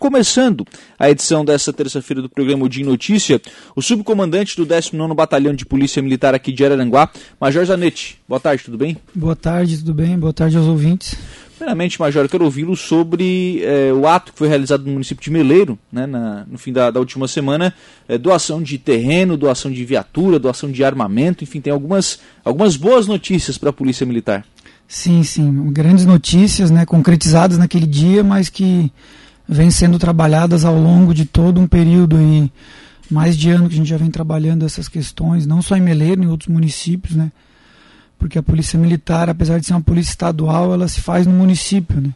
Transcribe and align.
Começando 0.00 0.64
a 0.96 1.10
edição 1.10 1.44
dessa 1.44 1.72
terça-feira 1.72 2.22
do 2.22 2.28
programa 2.28 2.68
de 2.68 2.84
Notícia, 2.84 3.42
o 3.74 3.82
subcomandante 3.82 4.56
do 4.56 4.64
19º 4.64 5.12
Batalhão 5.12 5.52
de 5.52 5.66
Polícia 5.66 6.00
Militar 6.00 6.36
aqui 6.36 6.52
de 6.52 6.64
Araranguá, 6.64 7.10
Major 7.40 7.64
Zanetti. 7.64 8.16
Boa 8.28 8.38
tarde, 8.38 8.62
tudo 8.62 8.78
bem? 8.78 8.96
Boa 9.12 9.34
tarde, 9.34 9.78
tudo 9.78 9.92
bem? 9.92 10.16
Boa 10.16 10.32
tarde 10.32 10.56
aos 10.56 10.66
ouvintes. 10.66 11.16
Primeiramente, 11.56 11.98
Major, 11.98 12.24
eu 12.24 12.28
quero 12.28 12.44
ouvi-lo 12.44 12.76
sobre 12.76 13.60
é, 13.64 13.92
o 13.92 14.06
ato 14.06 14.32
que 14.32 14.38
foi 14.38 14.46
realizado 14.46 14.84
no 14.84 14.92
município 14.92 15.24
de 15.24 15.32
Meleiro, 15.32 15.76
né, 15.90 16.06
na, 16.06 16.46
no 16.48 16.58
fim 16.58 16.72
da, 16.72 16.92
da 16.92 17.00
última 17.00 17.26
semana, 17.26 17.74
é, 18.08 18.16
doação 18.16 18.62
de 18.62 18.78
terreno, 18.78 19.36
doação 19.36 19.68
de 19.68 19.84
viatura, 19.84 20.38
doação 20.38 20.70
de 20.70 20.84
armamento, 20.84 21.42
enfim, 21.42 21.60
tem 21.60 21.72
algumas, 21.72 22.20
algumas 22.44 22.76
boas 22.76 23.08
notícias 23.08 23.58
para 23.58 23.70
a 23.70 23.72
Polícia 23.72 24.06
Militar. 24.06 24.46
Sim, 24.86 25.24
sim, 25.24 25.72
grandes 25.72 26.04
notícias, 26.06 26.70
né, 26.70 26.86
concretizadas 26.86 27.58
naquele 27.58 27.86
dia, 27.86 28.22
mas 28.22 28.48
que 28.48 28.92
vêm 29.48 29.70
sendo 29.70 29.98
trabalhadas 29.98 30.64
ao 30.64 30.78
longo 30.78 31.14
de 31.14 31.24
todo 31.24 31.60
um 31.60 31.66
período 31.66 32.16
aí, 32.18 32.52
mais 33.10 33.36
de 33.36 33.50
ano 33.50 33.68
que 33.68 33.74
a 33.74 33.78
gente 33.78 33.88
já 33.88 33.96
vem 33.96 34.10
trabalhando 34.10 34.66
essas 34.66 34.88
questões, 34.88 35.46
não 35.46 35.62
só 35.62 35.76
em 35.76 35.80
Meleiro, 35.80 36.22
em 36.22 36.26
outros 36.26 36.48
municípios, 36.48 37.16
né? 37.16 37.32
Porque 38.18 38.38
a 38.38 38.42
polícia 38.42 38.78
militar, 38.78 39.30
apesar 39.30 39.58
de 39.58 39.66
ser 39.66 39.72
uma 39.72 39.80
polícia 39.80 40.10
estadual, 40.10 40.74
ela 40.74 40.86
se 40.86 41.00
faz 41.00 41.26
no 41.26 41.32
município, 41.32 42.00
né? 42.00 42.12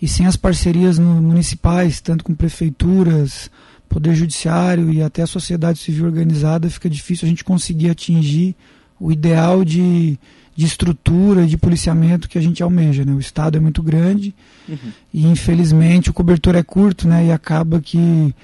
E 0.00 0.06
sem 0.06 0.26
as 0.26 0.36
parcerias 0.36 0.98
municipais, 0.98 2.00
tanto 2.00 2.22
com 2.22 2.34
prefeituras, 2.34 3.50
poder 3.88 4.14
judiciário 4.14 4.92
e 4.92 5.02
até 5.02 5.22
a 5.22 5.26
sociedade 5.26 5.78
civil 5.78 6.04
organizada, 6.04 6.68
fica 6.68 6.90
difícil 6.90 7.26
a 7.26 7.28
gente 7.28 7.42
conseguir 7.42 7.88
atingir 7.88 8.54
o 9.00 9.12
ideal 9.12 9.64
de 9.64 10.18
de 10.58 10.66
estrutura, 10.66 11.46
de 11.46 11.56
policiamento 11.56 12.28
que 12.28 12.36
a 12.36 12.40
gente 12.40 12.64
almeja. 12.64 13.04
Né? 13.04 13.12
O 13.12 13.20
Estado 13.20 13.56
é 13.56 13.60
muito 13.60 13.80
grande 13.80 14.34
uhum. 14.68 14.76
e, 15.14 15.24
infelizmente, 15.24 16.10
o 16.10 16.12
cobertor 16.12 16.56
é 16.56 16.64
curto 16.64 17.06
né? 17.06 17.26
e 17.26 17.30
acaba 17.30 17.80
que 17.80 18.34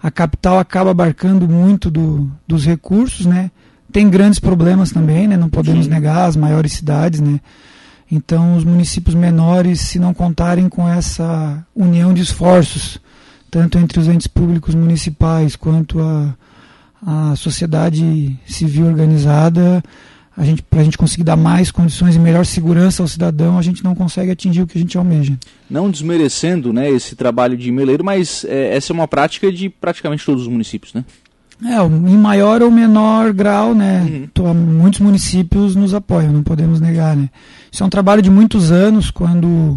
a 0.00 0.08
capital 0.08 0.56
acaba 0.56 0.92
abarcando 0.92 1.48
muito 1.48 1.90
do, 1.90 2.30
dos 2.46 2.64
recursos. 2.64 3.26
Né? 3.26 3.50
Tem 3.90 4.08
grandes 4.08 4.38
problemas 4.38 4.92
também, 4.92 5.26
né? 5.26 5.36
não 5.36 5.48
podemos 5.48 5.86
Sim. 5.86 5.90
negar, 5.90 6.28
as 6.28 6.36
maiores 6.36 6.74
cidades. 6.74 7.18
Né? 7.18 7.40
Então, 8.08 8.56
os 8.56 8.62
municípios 8.62 9.16
menores, 9.16 9.80
se 9.80 9.98
não 9.98 10.14
contarem 10.14 10.68
com 10.68 10.88
essa 10.88 11.66
união 11.74 12.14
de 12.14 12.22
esforços, 12.22 13.00
tanto 13.50 13.78
entre 13.78 13.98
os 13.98 14.06
entes 14.06 14.28
públicos 14.28 14.76
municipais 14.76 15.56
quanto 15.56 15.98
a, 15.98 16.36
a 17.04 17.36
sociedade 17.36 18.38
civil 18.46 18.86
organizada, 18.86 19.82
a 20.36 20.44
gente, 20.44 20.62
para 20.62 20.80
a 20.80 20.84
gente 20.84 20.96
conseguir 20.96 21.24
dar 21.24 21.36
mais 21.36 21.70
condições 21.70 22.14
e 22.14 22.18
melhor 22.18 22.46
segurança 22.46 23.02
ao 23.02 23.08
cidadão, 23.08 23.58
a 23.58 23.62
gente 23.62 23.82
não 23.82 23.94
consegue 23.94 24.30
atingir 24.30 24.62
o 24.62 24.66
que 24.66 24.78
a 24.78 24.80
gente 24.80 24.96
almeja. 24.96 25.36
Não 25.68 25.90
desmerecendo 25.90 26.72
né, 26.72 26.88
esse 26.88 27.16
trabalho 27.16 27.56
de 27.56 27.72
meleiro, 27.72 28.04
mas 28.04 28.44
é, 28.44 28.76
essa 28.76 28.92
é 28.92 28.94
uma 28.94 29.08
prática 29.08 29.50
de 29.50 29.68
praticamente 29.68 30.24
todos 30.24 30.42
os 30.42 30.48
municípios, 30.48 30.94
né? 30.94 31.04
É, 31.64 31.82
em 31.82 32.16
maior 32.16 32.62
ou 32.62 32.70
menor 32.70 33.32
grau, 33.32 33.74
né? 33.74 34.28
Uhum. 34.36 34.54
muitos 34.54 35.00
municípios 35.00 35.74
nos 35.74 35.92
apoiam, 35.92 36.32
não 36.32 36.44
podemos 36.44 36.80
negar, 36.80 37.16
né? 37.16 37.28
Isso 37.70 37.82
é 37.82 37.86
um 37.86 37.90
trabalho 37.90 38.22
de 38.22 38.30
muitos 38.30 38.70
anos, 38.70 39.10
quando 39.10 39.76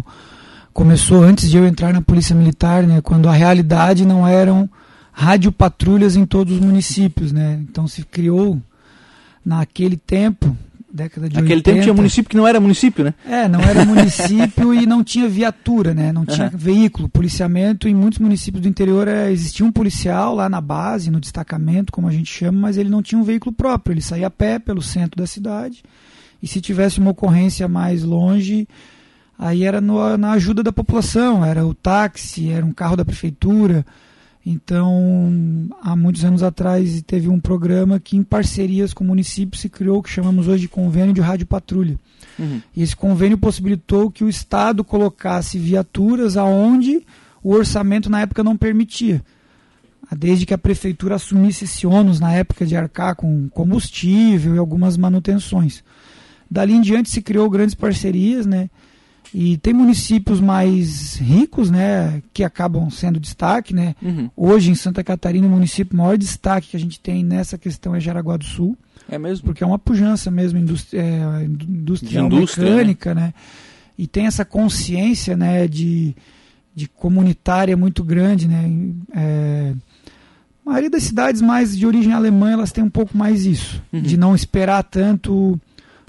começou 0.72 1.24
antes 1.24 1.50
de 1.50 1.56
eu 1.56 1.66
entrar 1.66 1.92
na 1.92 2.00
Polícia 2.00 2.36
Militar, 2.36 2.84
né? 2.84 3.00
Quando 3.00 3.28
a 3.28 3.32
realidade 3.32 4.06
não 4.06 4.26
eram 4.26 4.70
radiopatrulhas 5.12 6.16
em 6.16 6.24
todos 6.24 6.54
os 6.54 6.60
municípios, 6.60 7.30
né? 7.30 7.60
Então 7.68 7.86
se 7.86 8.02
criou 8.02 8.60
naquele 9.44 9.96
tempo, 9.96 10.56
década 10.90 11.28
de 11.28 11.34
Naquele 11.34 11.56
80, 11.56 11.70
tempo 11.70 11.82
tinha 11.82 11.94
município 11.94 12.30
que 12.30 12.36
não 12.36 12.48
era 12.48 12.58
município, 12.58 13.04
né? 13.04 13.14
É, 13.26 13.46
não 13.48 13.60
era 13.60 13.84
município 13.84 14.72
e 14.74 14.86
não 14.86 15.04
tinha 15.04 15.28
viatura, 15.28 15.92
né? 15.92 16.12
Não 16.12 16.24
tinha 16.24 16.50
uhum. 16.50 16.56
veículo, 16.56 17.08
policiamento. 17.08 17.88
Em 17.88 17.94
muitos 17.94 18.18
municípios 18.18 18.62
do 18.62 18.68
interior 18.68 19.06
é, 19.06 19.30
existia 19.30 19.64
um 19.64 19.72
policial 19.72 20.34
lá 20.34 20.48
na 20.48 20.60
base, 20.60 21.10
no 21.10 21.20
destacamento, 21.20 21.92
como 21.92 22.08
a 22.08 22.12
gente 22.12 22.32
chama, 22.32 22.58
mas 22.58 22.76
ele 22.76 22.88
não 22.88 23.02
tinha 23.02 23.20
um 23.20 23.24
veículo 23.24 23.52
próprio. 23.52 23.92
Ele 23.92 24.02
saía 24.02 24.26
a 24.26 24.30
pé 24.30 24.58
pelo 24.58 24.82
centro 24.82 25.20
da 25.20 25.26
cidade 25.26 25.82
e 26.42 26.46
se 26.46 26.60
tivesse 26.60 26.98
uma 26.98 27.12
ocorrência 27.12 27.68
mais 27.68 28.02
longe, 28.02 28.66
aí 29.38 29.62
era 29.62 29.80
no, 29.80 30.16
na 30.16 30.32
ajuda 30.32 30.62
da 30.62 30.72
população, 30.72 31.44
era 31.44 31.64
o 31.64 31.72
táxi, 31.72 32.50
era 32.50 32.66
um 32.66 32.72
carro 32.72 32.96
da 32.96 33.04
prefeitura. 33.04 33.86
Então, 34.44 35.68
há 35.80 35.94
muitos 35.94 36.24
anos 36.24 36.42
atrás 36.42 37.00
teve 37.02 37.28
um 37.28 37.38
programa 37.38 38.00
que, 38.00 38.16
em 38.16 38.24
parcerias 38.24 38.92
com 38.92 39.04
o 39.04 39.06
município, 39.06 39.58
se 39.58 39.68
criou 39.68 39.98
o 39.98 40.02
que 40.02 40.10
chamamos 40.10 40.48
hoje 40.48 40.62
de 40.62 40.68
convênio 40.68 41.14
de 41.14 41.20
rádio 41.20 41.46
patrulha. 41.46 41.96
Uhum. 42.38 42.60
E 42.74 42.82
esse 42.82 42.96
convênio 42.96 43.38
possibilitou 43.38 44.10
que 44.10 44.24
o 44.24 44.28
Estado 44.28 44.82
colocasse 44.82 45.58
viaturas 45.58 46.36
aonde 46.36 47.06
o 47.42 47.52
orçamento 47.52 48.10
na 48.10 48.20
época 48.20 48.42
não 48.42 48.56
permitia. 48.56 49.22
Desde 50.10 50.44
que 50.44 50.52
a 50.52 50.58
prefeitura 50.58 51.14
assumisse 51.14 51.64
esse 51.64 51.86
ônus 51.86 52.18
na 52.18 52.32
época 52.32 52.66
de 52.66 52.76
arcar 52.76 53.14
com 53.14 53.48
combustível 53.48 54.56
e 54.56 54.58
algumas 54.58 54.96
manutenções. 54.96 55.84
Dali 56.50 56.74
em 56.74 56.80
diante 56.82 57.08
se 57.08 57.22
criou 57.22 57.48
grandes 57.48 57.74
parcerias, 57.74 58.44
né? 58.44 58.68
E 59.34 59.56
tem 59.56 59.72
municípios 59.72 60.40
mais 60.40 61.16
ricos, 61.16 61.70
né, 61.70 62.22
que 62.34 62.44
acabam 62.44 62.90
sendo 62.90 63.18
destaque, 63.18 63.74
né? 63.74 63.94
Uhum. 64.02 64.30
Hoje 64.36 64.70
em 64.70 64.74
Santa 64.74 65.02
Catarina, 65.02 65.46
o 65.46 65.50
município 65.50 65.96
maior 65.96 66.18
destaque 66.18 66.68
que 66.68 66.76
a 66.76 66.80
gente 66.80 67.00
tem 67.00 67.24
nessa 67.24 67.56
questão 67.56 67.94
é 67.94 68.00
Jaraguá 68.00 68.36
do 68.36 68.44
Sul. 68.44 68.76
É 69.08 69.18
mesmo? 69.18 69.46
Porque 69.46 69.64
é 69.64 69.66
uma 69.66 69.78
pujança 69.78 70.30
mesmo 70.30 70.58
industri 70.58 70.98
é, 70.98 71.44
industrial, 71.44 72.26
indústria, 72.26 72.64
né? 72.64 72.70
mecânica, 72.70 73.14
né? 73.14 73.20
né? 73.22 73.34
E 73.96 74.06
tem 74.06 74.26
essa 74.26 74.44
consciência, 74.44 75.36
né, 75.36 75.66
de, 75.66 76.14
de 76.74 76.86
comunitária 76.86 77.76
muito 77.76 78.04
grande, 78.04 78.46
né? 78.46 78.70
É, 79.14 79.74
a 80.64 80.70
maioria 80.70 80.90
das 80.90 81.04
cidades 81.04 81.40
mais 81.40 81.76
de 81.76 81.86
origem 81.86 82.12
alemã, 82.12 82.52
elas 82.52 82.70
têm 82.70 82.84
um 82.84 82.90
pouco 82.90 83.16
mais 83.16 83.46
isso, 83.46 83.82
uhum. 83.92 84.00
de 84.00 84.16
não 84.16 84.34
esperar 84.34 84.82
tanto 84.84 85.58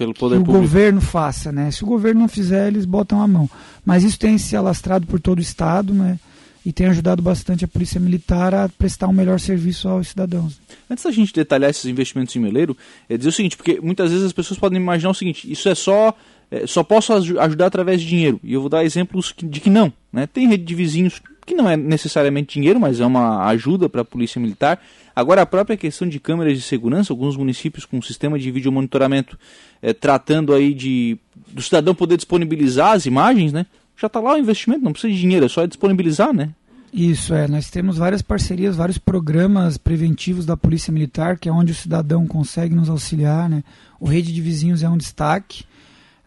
pelo 0.04 0.14
poder 0.14 0.36
que 0.38 0.44
público. 0.44 0.58
o 0.58 0.62
governo 0.62 1.02
faça, 1.02 1.52
né? 1.52 1.72
Se 1.72 1.84
o 1.84 1.88
governo 1.88 2.22
não 2.22 2.28
fizer, 2.28 2.68
eles 2.68 2.86
botam 2.86 3.22
a 3.22 3.28
mão. 3.28 3.50
Mas 3.86 4.04
isso 4.04 4.20
tem 4.20 4.38
se 4.38 4.56
alastrado 4.56 5.08
por 5.08 5.20
todo 5.20 5.40
o 5.40 5.42
estado, 5.42 5.94
né? 5.94 6.20
E 6.66 6.72
tem 6.72 6.88
ajudado 6.88 7.22
bastante 7.22 7.66
a 7.66 7.68
polícia 7.68 8.00
militar 8.00 8.54
a 8.54 8.70
prestar 8.70 9.08
um 9.08 9.14
melhor 9.14 9.40
serviço 9.40 9.88
aos 9.88 10.10
cidadãos. 10.10 10.60
Antes 10.90 11.04
da 11.04 11.12
gente 11.12 11.34
detalhar 11.34 11.70
esses 11.70 11.86
investimentos 11.86 12.36
em 12.36 12.40
Meleiro, 12.40 12.78
é 13.10 13.18
dizer 13.18 13.30
o 13.30 13.34
seguinte, 13.34 13.58
porque 13.58 13.80
muitas 13.82 14.12
vezes 14.12 14.26
as 14.26 14.34
pessoas 14.34 14.60
podem 14.60 14.80
imaginar 14.80 15.12
o 15.12 15.14
seguinte: 15.14 15.50
isso 15.52 15.68
é 15.68 15.76
só 15.76 16.16
é, 16.52 16.68
só 16.68 16.84
posso 16.84 17.14
ajudar 17.14 17.66
através 17.66 18.02
de 18.02 18.08
dinheiro. 18.08 18.40
E 18.44 18.54
eu 18.54 18.62
vou 18.62 18.70
dar 18.70 18.84
exemplos 18.84 19.34
de 19.38 19.60
que 19.60 19.70
não. 19.70 19.92
Né? 20.12 20.28
Tem 20.28 20.48
rede 20.48 20.64
de 20.64 20.76
vizinhos 20.76 21.22
que 21.46 21.56
não 21.56 21.70
é 21.70 21.76
necessariamente 21.76 22.54
dinheiro, 22.54 22.80
mas 22.80 23.00
é 23.00 23.06
uma 23.06 23.46
ajuda 23.48 23.90
para 23.90 24.02
a 24.02 24.06
polícia 24.06 24.40
militar. 24.40 24.82
Agora, 25.16 25.42
a 25.42 25.46
própria 25.46 25.78
questão 25.78 26.08
de 26.08 26.20
câmeras 26.20 26.58
de 26.58 26.62
segurança, 26.62 27.14
alguns 27.14 27.38
municípios 27.38 27.86
com 27.86 28.02
sistema 28.02 28.40
de 28.40 28.50
vídeo 28.52 28.72
monitoramento 28.72 29.38
é, 29.82 29.94
tratando 29.94 30.54
aí 30.54 30.74
de 30.74 31.18
do 31.52 31.62
cidadão 31.62 31.94
poder 31.94 32.16
disponibilizar 32.16 32.94
as 32.94 33.06
imagens, 33.06 33.54
né? 33.54 33.66
Já 33.96 34.08
está 34.08 34.20
lá 34.20 34.34
o 34.34 34.38
investimento, 34.38 34.84
não 34.84 34.92
precisa 34.92 35.14
de 35.14 35.20
dinheiro, 35.20 35.46
é 35.46 35.50
só 35.50 35.66
disponibilizar, 35.66 36.34
né? 36.34 36.50
Isso, 36.92 37.34
é. 37.34 37.48
Nós 37.48 37.70
temos 37.72 37.98
várias 37.98 38.22
parcerias, 38.22 38.76
vários 38.76 39.00
programas 39.00 39.78
preventivos 39.78 40.46
da 40.46 40.56
Polícia 40.56 40.94
Militar, 40.94 41.40
que 41.40 41.50
é 41.50 41.52
onde 41.52 41.72
o 41.72 41.76
cidadão 41.76 42.28
consegue 42.28 42.76
nos 42.76 42.90
auxiliar, 42.90 43.50
né? 43.50 43.64
O 44.00 44.08
Rede 44.08 44.32
de 44.32 44.42
Vizinhos 44.42 44.84
é 44.84 44.90
um 44.90 44.98
destaque. 44.98 45.64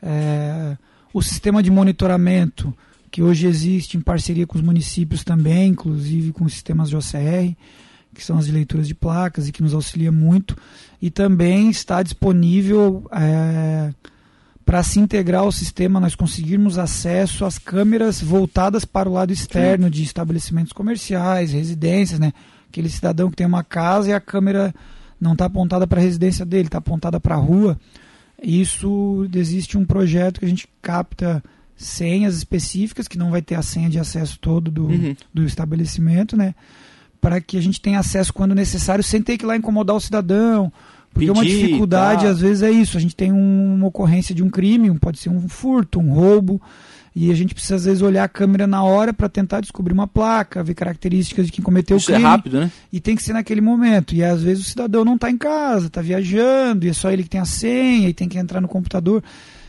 É, 0.03 0.77
o 1.15 1.23
sistema 1.23 1.63
de 1.63 1.71
monitoramento, 1.71 2.75
que 3.17 3.23
hoje 3.23 3.47
existe 3.47 3.97
em 3.97 4.01
parceria 4.03 4.47
com 4.47 4.59
os 4.59 4.63
municípios 4.63 5.25
também, 5.25 5.69
inclusive 5.69 6.33
com 6.33 6.45
os 6.45 6.53
sistemas 6.53 6.91
de 6.91 6.97
OCR, 6.97 7.57
que 8.13 8.23
são 8.23 8.37
as 8.37 8.45
de 8.45 8.53
leituras 8.53 8.87
de 8.87 8.95
placas 8.95 9.49
e 9.49 9.53
que 9.53 9.63
nos 9.63 9.73
auxilia 9.73 10.13
muito. 10.13 10.55
E 11.01 11.11
também 11.11 11.71
está 11.71 12.03
disponível 12.03 13.09
é, 13.11 13.91
para 14.67 14.83
se 14.83 15.01
integrar 15.01 15.41
ao 15.45 15.51
sistema, 15.51 15.99
nós 15.99 16.15
conseguirmos 16.15 16.77
acesso 16.77 17.47
às 17.47 17.59
câmeras 17.59 18.21
voltadas 18.21 18.85
para 18.85 19.09
o 19.09 19.15
lado 19.15 19.33
externo 19.33 19.89
de 19.89 20.03
estabelecimentos 20.03 20.75
comerciais, 20.75 21.55
residências, 21.55 22.21
né? 22.21 22.35
Aquele 22.69 22.91
cidadão 22.91 23.31
que 23.31 23.37
tem 23.37 23.47
uma 23.47 23.65
casa 23.65 24.11
e 24.11 24.13
a 24.13 24.21
câmera 24.21 24.75
não 25.19 25.33
está 25.33 25.47
apontada 25.47 25.87
para 25.87 26.01
a 26.01 26.05
residência 26.05 26.45
dele, 26.45 26.69
está 26.69 26.77
apontada 26.77 27.19
para 27.19 27.35
a 27.35 27.39
rua. 27.39 27.81
Isso 28.43 29.27
existe 29.35 29.79
um 29.79 29.87
projeto 29.87 30.39
que 30.39 30.45
a 30.45 30.51
gente 30.51 30.69
capta 30.83 31.43
senhas 31.77 32.37
específicas, 32.37 33.07
que 33.07 33.19
não 33.19 33.31
vai 33.31 33.43
ter 33.43 33.55
a 33.55 33.63
senha 33.63 33.91
de 33.91 33.99
acesso 33.99 34.39
todo 34.41 34.71
do, 34.71 34.87
uhum. 34.87 35.15
do 35.33 35.45
estabelecimento, 35.45 36.37
né? 36.37 36.55
Para 37.21 37.41
que 37.41 37.59
a 37.59 37.61
gente 37.61 37.81
tenha 37.81 37.99
acesso 37.99 38.33
quando 38.33 38.55
necessário, 38.55 39.05
sem 39.05 39.21
ter 39.21 39.37
que 39.37 39.45
ir 39.45 39.47
lá 39.47 39.57
incomodar 39.57 39.97
o 39.97 40.01
cidadão. 40.01 40.73
Porque 41.13 41.27
Pedir, 41.27 41.31
uma 41.31 41.45
dificuldade, 41.45 42.25
tá. 42.25 42.31
às 42.31 42.41
vezes, 42.41 42.63
é 42.63 42.71
isso. 42.71 42.97
A 42.97 43.01
gente 43.01 43.17
tem 43.17 43.33
um, 43.33 43.75
uma 43.75 43.87
ocorrência 43.87 44.35
de 44.35 44.43
um 44.43 44.51
crime, 44.51 44.97
pode 44.99 45.19
ser 45.19 45.31
um 45.31 45.49
furto, 45.49 45.99
um 45.99 46.13
roubo, 46.13 46.61
e 47.15 47.31
a 47.31 47.35
gente 47.35 47.55
precisa, 47.55 47.77
às 47.77 47.85
vezes, 47.87 48.03
olhar 48.03 48.25
a 48.25 48.29
câmera 48.29 48.67
na 48.67 48.83
hora 48.83 49.13
para 49.13 49.29
tentar 49.29 49.61
descobrir 49.61 49.95
uma 49.95 50.07
placa, 50.07 50.63
ver 50.63 50.75
características 50.75 51.47
de 51.47 51.53
quem 51.53 51.65
cometeu 51.65 51.97
Isso 51.97 52.07
o 52.11 52.15
crime. 52.15 52.21
Isso 52.21 52.27
é 52.27 52.31
rápido, 52.31 52.61
né? 52.61 52.71
E 52.93 53.01
tem 53.01 53.17
que 53.17 53.23
ser 53.23 53.33
naquele 53.33 53.63
momento. 53.63 54.15
E 54.15 54.23
às 54.23 54.43
vezes 54.43 54.67
o 54.67 54.69
cidadão 54.69 55.05
não 55.05 55.15
está 55.15 55.31
em 55.31 55.39
casa, 55.39 55.87
está 55.87 56.03
viajando, 56.03 56.87
e 56.87 56.91
é 56.91 56.93
só 56.93 57.11
ele 57.11 57.23
que 57.23 57.31
tem 57.31 57.41
a 57.41 57.47
senha, 57.47 58.09
e 58.09 58.15
tem 58.15 58.29
que 58.29 58.39
entrar 58.39 58.61
no 58.61 58.69
computador. 58.69 59.23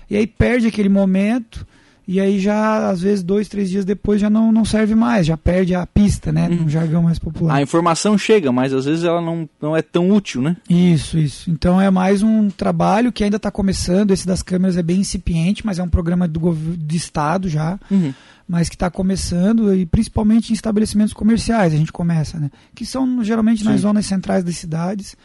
E 0.09 0.17
aí 0.17 0.27
perde 0.27 0.67
aquele 0.67 0.89
momento 0.89 1.65
e 2.07 2.21
aí 2.21 2.39
já, 2.39 2.89
às 2.89 3.01
vezes, 3.01 3.21
dois, 3.21 3.49
três 3.49 3.69
dias 3.69 3.83
depois 3.83 4.21
já 4.21 4.29
não, 4.29 4.49
não 4.49 4.63
serve 4.63 4.95
mais, 4.95 5.27
já 5.27 5.35
perde 5.35 5.75
a 5.75 5.85
pista, 5.85 6.31
né? 6.31 6.47
Uhum. 6.47 6.63
No 6.63 6.69
jargão 6.69 7.03
mais 7.03 7.19
popular. 7.19 7.55
A 7.55 7.61
informação 7.61 8.17
chega, 8.17 8.49
mas 8.49 8.71
às 8.71 8.85
vezes 8.85 9.03
ela 9.03 9.19
não, 9.19 9.49
não 9.61 9.75
é 9.75 9.81
tão 9.81 10.09
útil, 10.09 10.41
né? 10.41 10.55
Isso, 10.69 11.17
isso. 11.17 11.51
Então 11.51 11.81
é 11.81 11.91
mais 11.91 12.23
um 12.23 12.49
trabalho 12.49 13.11
que 13.11 13.25
ainda 13.25 13.35
está 13.35 13.51
começando. 13.51 14.11
Esse 14.11 14.25
das 14.25 14.41
câmeras 14.41 14.77
é 14.77 14.81
bem 14.81 15.01
incipiente, 15.01 15.65
mas 15.65 15.79
é 15.79 15.83
um 15.83 15.89
programa 15.89 16.29
do, 16.29 16.53
do 16.53 16.95
Estado 16.95 17.49
já. 17.49 17.77
Uhum. 17.91 18.13
Mas 18.47 18.69
que 18.69 18.75
está 18.75 18.89
começando, 18.89 19.75
e 19.75 19.85
principalmente 19.85 20.51
em 20.51 20.53
estabelecimentos 20.53 21.13
comerciais 21.13 21.73
a 21.73 21.77
gente 21.77 21.91
começa, 21.91 22.39
né? 22.39 22.49
Que 22.73 22.85
são 22.85 23.21
geralmente 23.21 23.63
Sim. 23.63 23.69
nas 23.69 23.81
zonas 23.81 24.05
centrais 24.05 24.45
das 24.45 24.55
cidades 24.55 25.17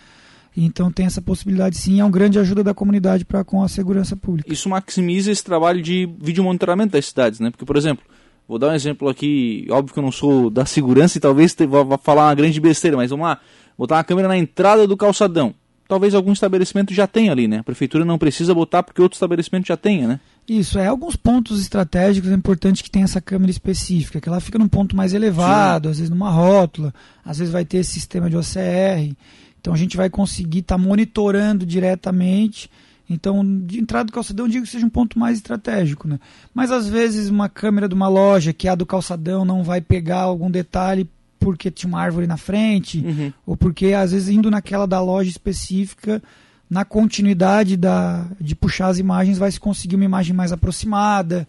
então 0.56 0.90
tem 0.90 1.06
essa 1.06 1.22
possibilidade 1.22 1.76
sim, 1.76 2.00
é 2.00 2.04
uma 2.04 2.10
grande 2.10 2.38
ajuda 2.38 2.62
da 2.62 2.75
comunidade 2.75 3.25
para 3.25 3.43
com 3.43 3.62
a 3.62 3.69
segurança 3.69 4.14
pública. 4.14 4.52
Isso 4.52 4.69
maximiza 4.69 5.31
esse 5.31 5.43
trabalho 5.43 5.81
de 5.81 6.08
vídeo 6.20 6.44
monitoramento 6.44 6.93
das 6.93 7.06
cidades, 7.06 7.40
né? 7.40 7.50
Porque, 7.50 7.64
por 7.64 7.76
exemplo, 7.76 8.04
vou 8.46 8.58
dar 8.58 8.69
um 8.69 8.75
exemplo 8.75 9.08
aqui, 9.08 9.66
óbvio 9.70 9.94
que 9.94 9.99
eu 9.99 10.02
não 10.02 10.12
sou 10.12 10.50
da 10.50 10.66
segurança 10.66 11.16
e 11.16 11.20
talvez 11.20 11.56
vá 11.69 11.96
falar 11.96 12.28
uma 12.28 12.34
grande 12.34 12.60
besteira, 12.60 12.96
mas 12.96 13.10
vamos 13.10 13.25
lá, 13.25 13.40
botar 13.78 13.96
uma 13.96 14.04
câmera 14.04 14.28
na 14.28 14.37
entrada 14.37 14.87
do 14.87 14.96
calçadão. 14.96 15.54
Talvez 15.88 16.14
algum 16.14 16.32
estabelecimento 16.32 16.94
já 16.94 17.06
tenha 17.06 17.32
ali, 17.32 17.46
né? 17.46 17.58
A 17.58 17.62
prefeitura 17.62 18.04
não 18.04 18.19
precisa 18.19 18.54
botar 18.54 18.82
porque 18.82 19.02
outro 19.02 19.16
estabelecimento 19.16 19.66
já 19.66 19.76
tenha, 19.76 20.08
né? 20.08 20.20
Isso, 20.49 20.78
é 20.78 20.87
alguns 20.87 21.16
pontos 21.16 21.60
estratégicos 21.60 22.31
é 22.31 22.34
importante 22.34 22.82
que 22.82 22.90
tenha 22.90 23.04
essa 23.04 23.20
câmera 23.20 23.50
específica, 23.50 24.20
que 24.20 24.28
ela 24.28 24.40
fica 24.40 24.58
num 24.58 24.69
ponto 24.69 24.96
mais 24.96 25.12
elevado, 25.14 25.88
Sim. 25.88 25.90
às 25.90 25.99
vezes 25.99 26.10
numa 26.10 26.31
rótula, 26.31 26.94
às 27.25 27.38
vezes 27.38 27.52
vai 27.52 27.64
ter 27.64 27.78
esse 27.78 27.93
sistema 27.93 28.28
de 28.28 28.37
OCR. 28.37 29.14
Então 29.62 29.73
a 29.73 29.76
gente 29.76 29.97
vai 29.97 30.11
conseguir 30.11 30.59
estar 30.59 30.76
tá 30.76 30.82
monitorando 30.82 31.64
diretamente. 31.64 32.69
Então, 33.09 33.44
de 33.64 33.79
entrada 33.79 34.06
do 34.06 34.12
calçadão, 34.12 34.47
eu 34.47 34.50
digo 34.50 34.64
que 34.64 34.70
seja 34.70 34.85
um 34.85 34.91
ponto 34.91 35.19
mais 35.19 35.37
estratégico. 35.37 36.09
Né? 36.09 36.19
Mas 36.53 36.73
às 36.73 36.88
vezes 36.88 37.31
uma 37.31 37.49
câmera 37.49 37.88
de 37.88 37.94
uma 37.94 38.09
loja 38.09 38.53
que 38.53 38.67
é 38.67 38.73
a 38.73 38.75
do 38.75 38.85
calçadão 38.85 39.44
não 39.44 39.62
vai 39.62 39.81
pegar 39.81 40.23
algum 40.23 40.50
detalhe 40.50 41.09
porque 41.38 41.70
tinha 41.70 41.88
uma 41.88 42.00
árvore 42.00 42.26
na 42.26 42.37
frente, 42.37 42.99
uhum. 42.99 43.32
ou 43.47 43.56
porque 43.56 43.93
às 43.93 44.12
vezes 44.12 44.29
indo 44.29 44.50
naquela 44.50 44.87
da 44.87 45.00
loja 45.00 45.29
específica, 45.29 46.23
na 46.70 46.85
continuidade 46.85 47.76
da, 47.76 48.26
de 48.41 48.55
puxar 48.55 48.88
as 48.88 48.99
imagens, 48.99 49.38
vai 49.38 49.50
se 49.50 49.61
conseguir 49.61 49.97
uma 49.97 50.05
imagem 50.05 50.35
mais 50.35 50.53
aproximada 50.53 51.47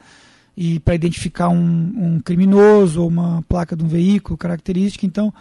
e 0.56 0.80
para 0.80 0.96
identificar 0.96 1.50
um, 1.50 1.94
um 1.96 2.20
criminoso 2.20 3.02
ou 3.02 3.08
uma 3.08 3.44
placa 3.44 3.76
de 3.76 3.84
um 3.84 3.88
veículo 3.88 4.38
característica. 4.38 5.06
Então, 5.06 5.34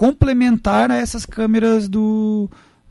complementar 0.00 0.90
a 0.90 0.96
essas 0.96 1.26
câmeras 1.26 1.86
do 1.86 2.48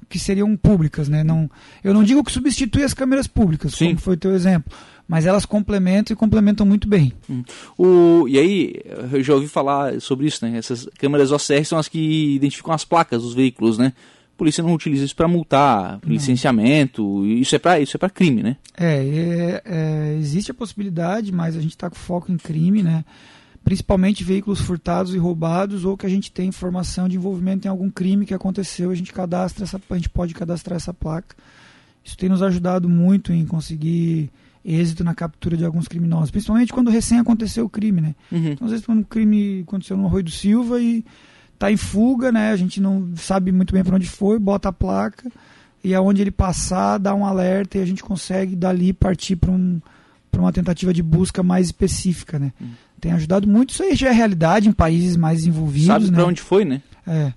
que 0.07 0.19
seriam 0.19 0.55
públicas, 0.55 1.09
né? 1.09 1.23
Não, 1.23 1.49
eu 1.83 1.91
não 1.91 2.03
digo 2.03 2.23
que 2.23 2.31
substitui 2.31 2.83
as 2.83 2.93
câmeras 2.93 3.25
públicas, 3.25 3.73
Sim. 3.73 3.87
como 3.87 3.99
foi 3.99 4.13
o 4.13 4.17
teu 4.17 4.31
exemplo, 4.31 4.71
mas 5.07 5.25
elas 5.25 5.43
complementam 5.43 6.13
e 6.13 6.15
complementam 6.15 6.67
muito 6.67 6.87
bem. 6.87 7.11
Hum. 7.27 7.43
O, 7.75 8.27
e 8.27 8.37
aí, 8.37 8.75
eu 9.11 9.23
já 9.23 9.33
ouvi 9.33 9.47
falar 9.47 9.99
sobre 9.99 10.27
isso, 10.27 10.45
né? 10.45 10.55
Essas 10.55 10.87
câmeras 10.99 11.31
OCR 11.31 11.65
são 11.65 11.79
as 11.79 11.87
que 11.87 12.35
identificam 12.35 12.75
as 12.75 12.85
placas 12.85 13.23
dos 13.23 13.33
veículos, 13.33 13.79
né? 13.79 13.91
A 14.35 14.37
polícia 14.37 14.63
não 14.63 14.75
utiliza 14.75 15.03
isso 15.03 15.15
para 15.15 15.27
multar, 15.27 15.99
não. 16.03 16.13
licenciamento, 16.13 17.25
isso 17.25 17.55
é 17.55 17.59
para 17.59 17.79
isso 17.79 17.97
é 17.97 17.99
para 17.99 18.11
crime, 18.11 18.43
né? 18.43 18.55
É, 18.77 18.93
é, 18.93 19.61
é, 19.65 20.15
existe 20.19 20.51
a 20.51 20.53
possibilidade, 20.53 21.31
mas 21.31 21.57
a 21.57 21.59
gente 21.61 21.71
está 21.71 21.89
com 21.89 21.95
foco 21.95 22.31
em 22.31 22.37
crime, 22.37 22.83
né? 22.83 23.03
Principalmente 23.69 24.23
veículos 24.23 24.61
furtados 24.61 25.13
e 25.13 25.19
roubados 25.19 25.85
ou 25.85 25.95
que 25.95 26.03
a 26.03 26.09
gente 26.09 26.31
tem 26.31 26.49
informação 26.49 27.07
de 27.07 27.17
envolvimento 27.17 27.67
em 27.67 27.69
algum 27.69 27.87
crime 27.87 28.25
que 28.25 28.33
aconteceu, 28.33 28.89
a 28.89 28.95
gente 28.95 29.13
cadastra 29.13 29.63
essa, 29.63 29.79
a 29.91 29.95
gente 29.95 30.09
pode 30.09 30.33
cadastrar 30.33 30.75
essa 30.75 30.91
placa. 30.91 31.35
Isso 32.03 32.17
tem 32.17 32.29
nos 32.29 32.41
ajudado 32.41 32.89
muito 32.89 33.31
em 33.31 33.45
conseguir 33.45 34.31
êxito 34.65 35.03
na 35.03 35.13
captura 35.13 35.55
de 35.55 35.63
alguns 35.63 35.87
criminosos, 35.87 36.31
principalmente 36.31 36.73
quando 36.73 36.89
recém 36.89 37.19
aconteceu 37.19 37.65
o 37.65 37.69
crime, 37.69 38.01
né? 38.01 38.15
Uhum. 38.31 38.53
Então, 38.53 38.65
às 38.65 38.71
vezes 38.71 38.83
quando 38.83 39.01
um 39.01 39.03
crime 39.03 39.61
aconteceu 39.61 39.95
no 39.95 40.07
Arroio 40.07 40.23
do 40.23 40.31
Silva 40.31 40.81
e 40.81 41.05
está 41.53 41.71
em 41.71 41.77
fuga, 41.77 42.31
né? 42.31 42.49
A 42.49 42.57
gente 42.57 42.81
não 42.81 43.11
sabe 43.17 43.51
muito 43.51 43.71
bem 43.71 43.83
para 43.83 43.95
onde 43.95 44.09
foi, 44.09 44.39
bota 44.39 44.69
a 44.69 44.73
placa 44.73 45.31
e 45.83 45.93
aonde 45.93 46.23
ele 46.23 46.31
passar 46.31 46.97
dá 46.97 47.13
um 47.13 47.23
alerta 47.23 47.77
e 47.77 47.81
a 47.83 47.85
gente 47.85 48.01
consegue 48.01 48.55
dali 48.55 48.93
partir 48.93 49.35
para 49.35 49.51
um 49.51 49.79
para 50.31 50.41
uma 50.41 50.53
tentativa 50.53 50.93
de 50.93 51.01
busca 51.01 51.41
mais 51.41 51.67
específica, 51.67 52.37
né? 52.39 52.51
Uhum 52.59 52.88
tem 52.99 53.11
ajudado 53.13 53.47
muito. 53.47 53.71
Isso 53.71 53.83
aí 53.83 53.95
já 53.95 54.09
é 54.09 54.11
realidade 54.11 54.69
em 54.69 54.71
países 54.71 55.15
mais 55.15 55.39
desenvolvidos. 55.39 55.87
Sabe 55.87 56.05
né? 56.05 56.11
para 56.11 56.25
onde 56.25 56.41
foi, 56.41 56.65
né? 56.65 56.81
É. 57.07 57.33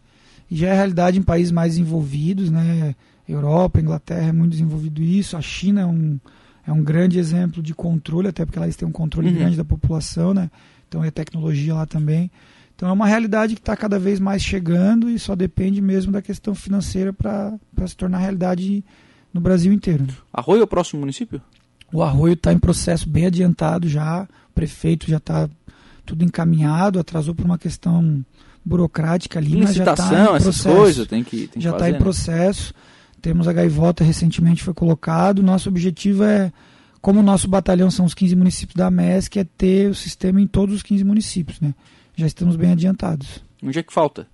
Já 0.50 0.68
é 0.68 0.74
realidade 0.74 1.18
em 1.18 1.22
países 1.22 1.50
mais 1.50 1.72
desenvolvidos, 1.72 2.50
né? 2.50 2.94
Europa, 3.26 3.80
Inglaterra 3.80 4.28
é 4.28 4.32
muito 4.32 4.52
desenvolvido 4.52 5.02
isso. 5.02 5.36
A 5.36 5.40
China 5.40 5.80
é 5.80 5.86
um, 5.86 6.18
é 6.66 6.72
um 6.72 6.82
grande 6.82 7.18
exemplo 7.18 7.62
de 7.62 7.74
controle, 7.74 8.28
até 8.28 8.44
porque 8.44 8.58
lá 8.58 8.66
eles 8.66 8.76
têm 8.76 8.86
um 8.86 8.92
controle 8.92 9.28
uhum. 9.28 9.34
grande 9.34 9.56
da 9.56 9.64
população, 9.64 10.34
né? 10.34 10.50
Então 10.88 11.02
é 11.02 11.10
tecnologia 11.10 11.74
lá 11.74 11.86
também. 11.86 12.30
Então 12.74 12.88
é 12.88 12.92
uma 12.92 13.06
realidade 13.06 13.54
que 13.54 13.60
está 13.60 13.76
cada 13.76 13.98
vez 13.98 14.18
mais 14.18 14.42
chegando 14.42 15.08
e 15.08 15.18
só 15.18 15.34
depende 15.36 15.80
mesmo 15.80 16.12
da 16.12 16.20
questão 16.20 16.54
financeira 16.54 17.12
para 17.12 17.58
se 17.86 17.96
tornar 17.96 18.18
realidade 18.18 18.84
no 19.32 19.40
Brasil 19.40 19.72
inteiro. 19.72 20.04
Né? 20.04 20.12
Arroio 20.32 20.60
é 20.60 20.64
o 20.64 20.66
próximo 20.66 21.00
município? 21.00 21.40
O 21.92 22.02
Arroio 22.02 22.34
está 22.34 22.52
em 22.52 22.58
processo 22.58 23.08
bem 23.08 23.26
adiantado 23.26 23.88
já 23.88 24.26
prefeito 24.52 25.08
já 25.08 25.16
está 25.16 25.48
tudo 26.04 26.24
encaminhado, 26.24 26.98
atrasou 26.98 27.34
por 27.34 27.44
uma 27.44 27.58
questão 27.58 28.24
burocrática 28.64 29.38
ali, 29.38 29.56
Licitação, 29.60 29.84
mas 29.84 29.96
já 29.96 30.22
está 30.22 30.32
em 30.32 30.36
essas 30.36 30.62
coisas, 30.62 31.06
tem 31.06 31.24
que, 31.24 31.48
tem 31.48 31.60
já 31.62 31.70
está 31.70 31.88
em 31.88 31.92
né? 31.92 31.98
processo. 31.98 32.74
Temos 33.20 33.46
a 33.46 33.52
gaivota 33.52 34.02
recentemente 34.02 34.64
foi 34.64 34.74
colocado. 34.74 35.42
Nosso 35.42 35.68
objetivo 35.68 36.24
é, 36.24 36.52
como 37.00 37.20
o 37.20 37.22
nosso 37.22 37.48
batalhão 37.48 37.90
são 37.90 38.04
os 38.04 38.14
15 38.14 38.34
municípios 38.36 38.76
da 38.76 38.90
MESC, 38.90 39.38
é 39.38 39.44
ter 39.44 39.90
o 39.90 39.94
sistema 39.94 40.40
em 40.40 40.46
todos 40.46 40.76
os 40.76 40.82
15 40.82 41.04
municípios, 41.04 41.60
né? 41.60 41.74
Já 42.16 42.26
estamos 42.26 42.56
bem 42.56 42.72
adiantados. 42.72 43.42
Onde 43.62 43.78
é 43.78 43.82
que 43.82 43.92
falta? 43.92 44.26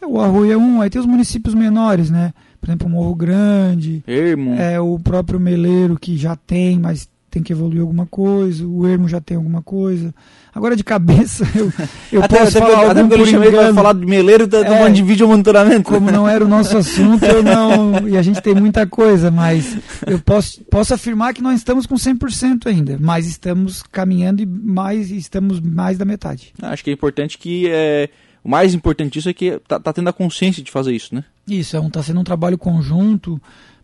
É, 0.00 0.06
o 0.06 0.18
Arroio 0.20 0.52
é 0.52 0.56
um, 0.56 0.80
aí 0.80 0.88
tem 0.88 1.00
os 1.00 1.06
municípios 1.06 1.54
menores, 1.54 2.10
né? 2.10 2.32
Por 2.60 2.68
exemplo, 2.68 2.86
o 2.86 2.90
Morro 2.90 3.14
Grande, 3.14 4.02
Ermo. 4.06 4.54
é 4.54 4.78
o 4.80 4.98
próprio 4.98 5.40
Meleiro 5.40 5.98
que 5.98 6.16
já 6.16 6.36
tem, 6.36 6.78
mas 6.78 7.08
tem 7.30 7.42
que 7.42 7.52
evoluir 7.52 7.80
alguma 7.80 8.06
coisa, 8.06 8.66
o 8.66 8.86
Ermo 8.86 9.08
já 9.08 9.20
tem 9.20 9.36
alguma 9.36 9.62
coisa. 9.62 10.12
Agora 10.52 10.74
de 10.74 10.82
cabeça 10.82 11.48
eu, 11.54 11.72
eu 12.10 12.22
até, 12.24 12.38
posso 12.38 12.58
até, 12.58 12.66
falar 12.66 12.90
até 12.90 13.00
algum 13.00 13.14
eu 13.14 13.26
chamei 13.26 13.50
para 13.50 13.72
falar 13.72 13.92
de 13.92 14.04
meleiro 14.04 14.48
da 14.48 14.64
tá, 14.64 14.74
é, 14.74 14.90
de 14.90 15.02
vídeo 15.02 15.28
monitoramento. 15.28 15.84
Como 15.84 16.10
não 16.10 16.28
era 16.28 16.44
o 16.44 16.48
nosso 16.48 16.76
assunto, 16.76 17.24
eu 17.24 17.42
não, 17.42 18.08
e 18.08 18.16
a 18.16 18.22
gente 18.22 18.42
tem 18.42 18.54
muita 18.54 18.86
coisa, 18.86 19.30
mas 19.30 19.78
eu 20.06 20.18
posso, 20.18 20.62
posso 20.64 20.92
afirmar 20.92 21.32
que 21.32 21.40
nós 21.40 21.58
estamos 21.58 21.86
com 21.86 21.94
100% 21.94 22.66
ainda, 22.66 22.98
mas 23.00 23.26
estamos 23.26 23.82
caminhando 23.82 24.42
e 24.42 24.46
mais 24.46 25.10
estamos 25.10 25.60
mais 25.60 25.96
da 25.96 26.04
metade. 26.04 26.52
Acho 26.60 26.82
que 26.82 26.90
é 26.90 26.92
importante 26.92 27.38
que 27.38 27.68
é, 27.68 28.10
o 28.42 28.48
mais 28.48 28.74
importante 28.74 29.12
disso 29.12 29.28
é 29.28 29.32
que 29.32 29.60
tá, 29.68 29.78
tá 29.78 29.92
tendo 29.92 30.08
a 30.08 30.12
consciência 30.12 30.62
de 30.62 30.70
fazer 30.70 30.92
isso, 30.92 31.14
né? 31.14 31.24
Isso, 31.46 31.76
é 31.76 31.80
um, 31.80 31.88
tá 31.88 32.02
sendo 32.02 32.20
um 32.20 32.24
trabalho 32.24 32.58
conjunto 32.58 33.40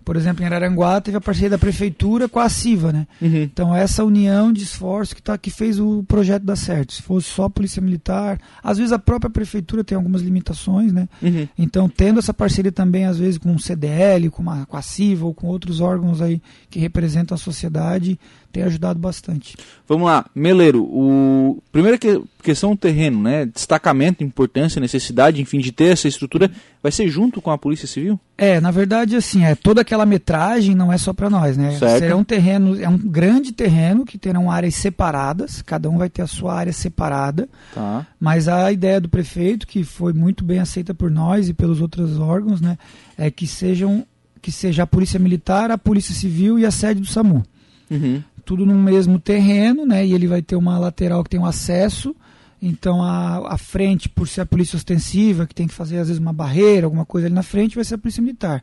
por 0.06 0.14
exemplo, 0.14 0.40
em 0.44 0.46
Araranguá 0.46 1.00
teve 1.00 1.16
a 1.16 1.20
parceria 1.20 1.50
da 1.50 1.58
prefeitura 1.58 2.28
com 2.28 2.38
a 2.38 2.48
CIVA, 2.48 2.92
né? 2.92 3.08
Uhum. 3.20 3.42
Então 3.42 3.74
essa 3.74 4.04
união 4.04 4.52
de 4.52 4.62
esforço 4.62 5.16
que, 5.16 5.20
tá, 5.20 5.36
que 5.36 5.50
fez 5.50 5.80
o 5.80 6.04
projeto 6.04 6.44
dar 6.44 6.54
certo. 6.54 6.92
Se 6.92 7.02
fosse 7.02 7.28
só 7.28 7.46
a 7.46 7.50
polícia 7.50 7.82
militar, 7.82 8.40
às 8.62 8.78
vezes 8.78 8.92
a 8.92 9.00
própria 9.00 9.28
prefeitura 9.28 9.82
tem 9.82 9.96
algumas 9.96 10.22
limitações, 10.22 10.92
né? 10.92 11.08
Uhum. 11.20 11.48
Então 11.58 11.88
tendo 11.88 12.20
essa 12.20 12.32
parceria 12.32 12.70
também 12.70 13.04
às 13.04 13.18
vezes 13.18 13.36
com 13.36 13.52
o 13.52 13.58
CDL, 13.58 14.30
com 14.30 14.48
a, 14.48 14.64
com 14.64 14.76
a 14.76 14.82
CIVA 14.82 15.26
ou 15.26 15.34
com 15.34 15.48
outros 15.48 15.80
órgãos 15.80 16.22
aí 16.22 16.40
que 16.70 16.78
representam 16.78 17.34
a 17.34 17.38
sociedade, 17.38 18.16
tem 18.52 18.62
ajudado 18.62 18.98
bastante. 18.98 19.56
Vamos 19.88 20.06
lá, 20.06 20.24
Meleiro, 20.34 20.82
o 20.82 21.62
primeira 21.70 21.98
que... 21.98 22.22
questão 22.42 22.70
do 22.70 22.76
terreno, 22.76 23.22
né? 23.22 23.46
Destacamento, 23.46 24.24
importância, 24.24 24.80
necessidade, 24.80 25.40
enfim, 25.40 25.58
de 25.58 25.72
ter 25.72 25.92
essa 25.92 26.08
estrutura, 26.08 26.50
vai 26.82 26.92
ser 26.92 27.08
junto 27.08 27.40
com 27.42 27.50
a 27.50 27.58
Polícia 27.58 27.86
Civil? 27.86 28.18
É, 28.38 28.60
na 28.60 28.70
verdade, 28.70 29.16
assim, 29.16 29.44
é 29.44 29.54
toda 29.54 29.80
aquela 29.80 30.06
metragem 30.06 30.74
não 30.74 30.92
é 30.92 30.98
só 30.98 31.12
para 31.12 31.30
nós, 31.30 31.56
né? 31.56 31.76
Certo. 31.76 31.98
Será 31.98 32.16
um 32.16 32.24
terreno, 32.24 32.80
é 32.80 32.88
um 32.88 32.98
grande 32.98 33.52
terreno 33.52 34.04
que 34.04 34.18
terão 34.18 34.50
áreas 34.50 34.74
separadas, 34.74 35.62
cada 35.62 35.88
um 35.88 35.98
vai 35.98 36.08
ter 36.08 36.22
a 36.22 36.26
sua 36.26 36.54
área 36.54 36.72
separada. 36.72 37.48
Tá. 37.74 38.06
Mas 38.20 38.48
a 38.48 38.70
ideia 38.70 39.00
do 39.00 39.08
prefeito, 39.08 39.66
que 39.66 39.84
foi 39.84 40.12
muito 40.12 40.44
bem 40.44 40.58
aceita 40.58 40.94
por 40.94 41.10
nós 41.10 41.48
e 41.48 41.54
pelos 41.54 41.80
outros 41.80 42.18
órgãos, 42.18 42.60
né, 42.60 42.78
é 43.16 43.30
que 43.30 43.46
sejam 43.46 44.04
que 44.42 44.52
seja 44.52 44.84
a 44.84 44.86
Polícia 44.86 45.18
Militar, 45.18 45.72
a 45.72 45.78
Polícia 45.78 46.14
Civil 46.14 46.56
e 46.56 46.64
a 46.64 46.70
sede 46.70 47.00
do 47.00 47.06
SAMU. 47.06 47.44
Uhum 47.90 48.22
tudo 48.46 48.64
no 48.64 48.74
mesmo 48.74 49.18
terreno, 49.18 49.84
né? 49.84 50.06
E 50.06 50.14
ele 50.14 50.28
vai 50.28 50.40
ter 50.40 50.54
uma 50.54 50.78
lateral 50.78 51.22
que 51.24 51.30
tem 51.30 51.40
um 51.40 51.44
acesso. 51.44 52.14
Então 52.62 53.02
a, 53.02 53.54
a 53.54 53.58
frente, 53.58 54.08
por 54.08 54.28
ser 54.28 54.42
a 54.42 54.46
polícia 54.46 54.76
ostensiva, 54.76 55.46
que 55.46 55.54
tem 55.54 55.66
que 55.66 55.74
fazer 55.74 55.98
às 55.98 56.06
vezes 56.06 56.22
uma 56.22 56.32
barreira, 56.32 56.86
alguma 56.86 57.04
coisa 57.04 57.26
ali 57.26 57.34
na 57.34 57.42
frente, 57.42 57.74
vai 57.74 57.84
ser 57.84 57.96
a 57.96 57.98
polícia 57.98 58.22
militar. 58.22 58.62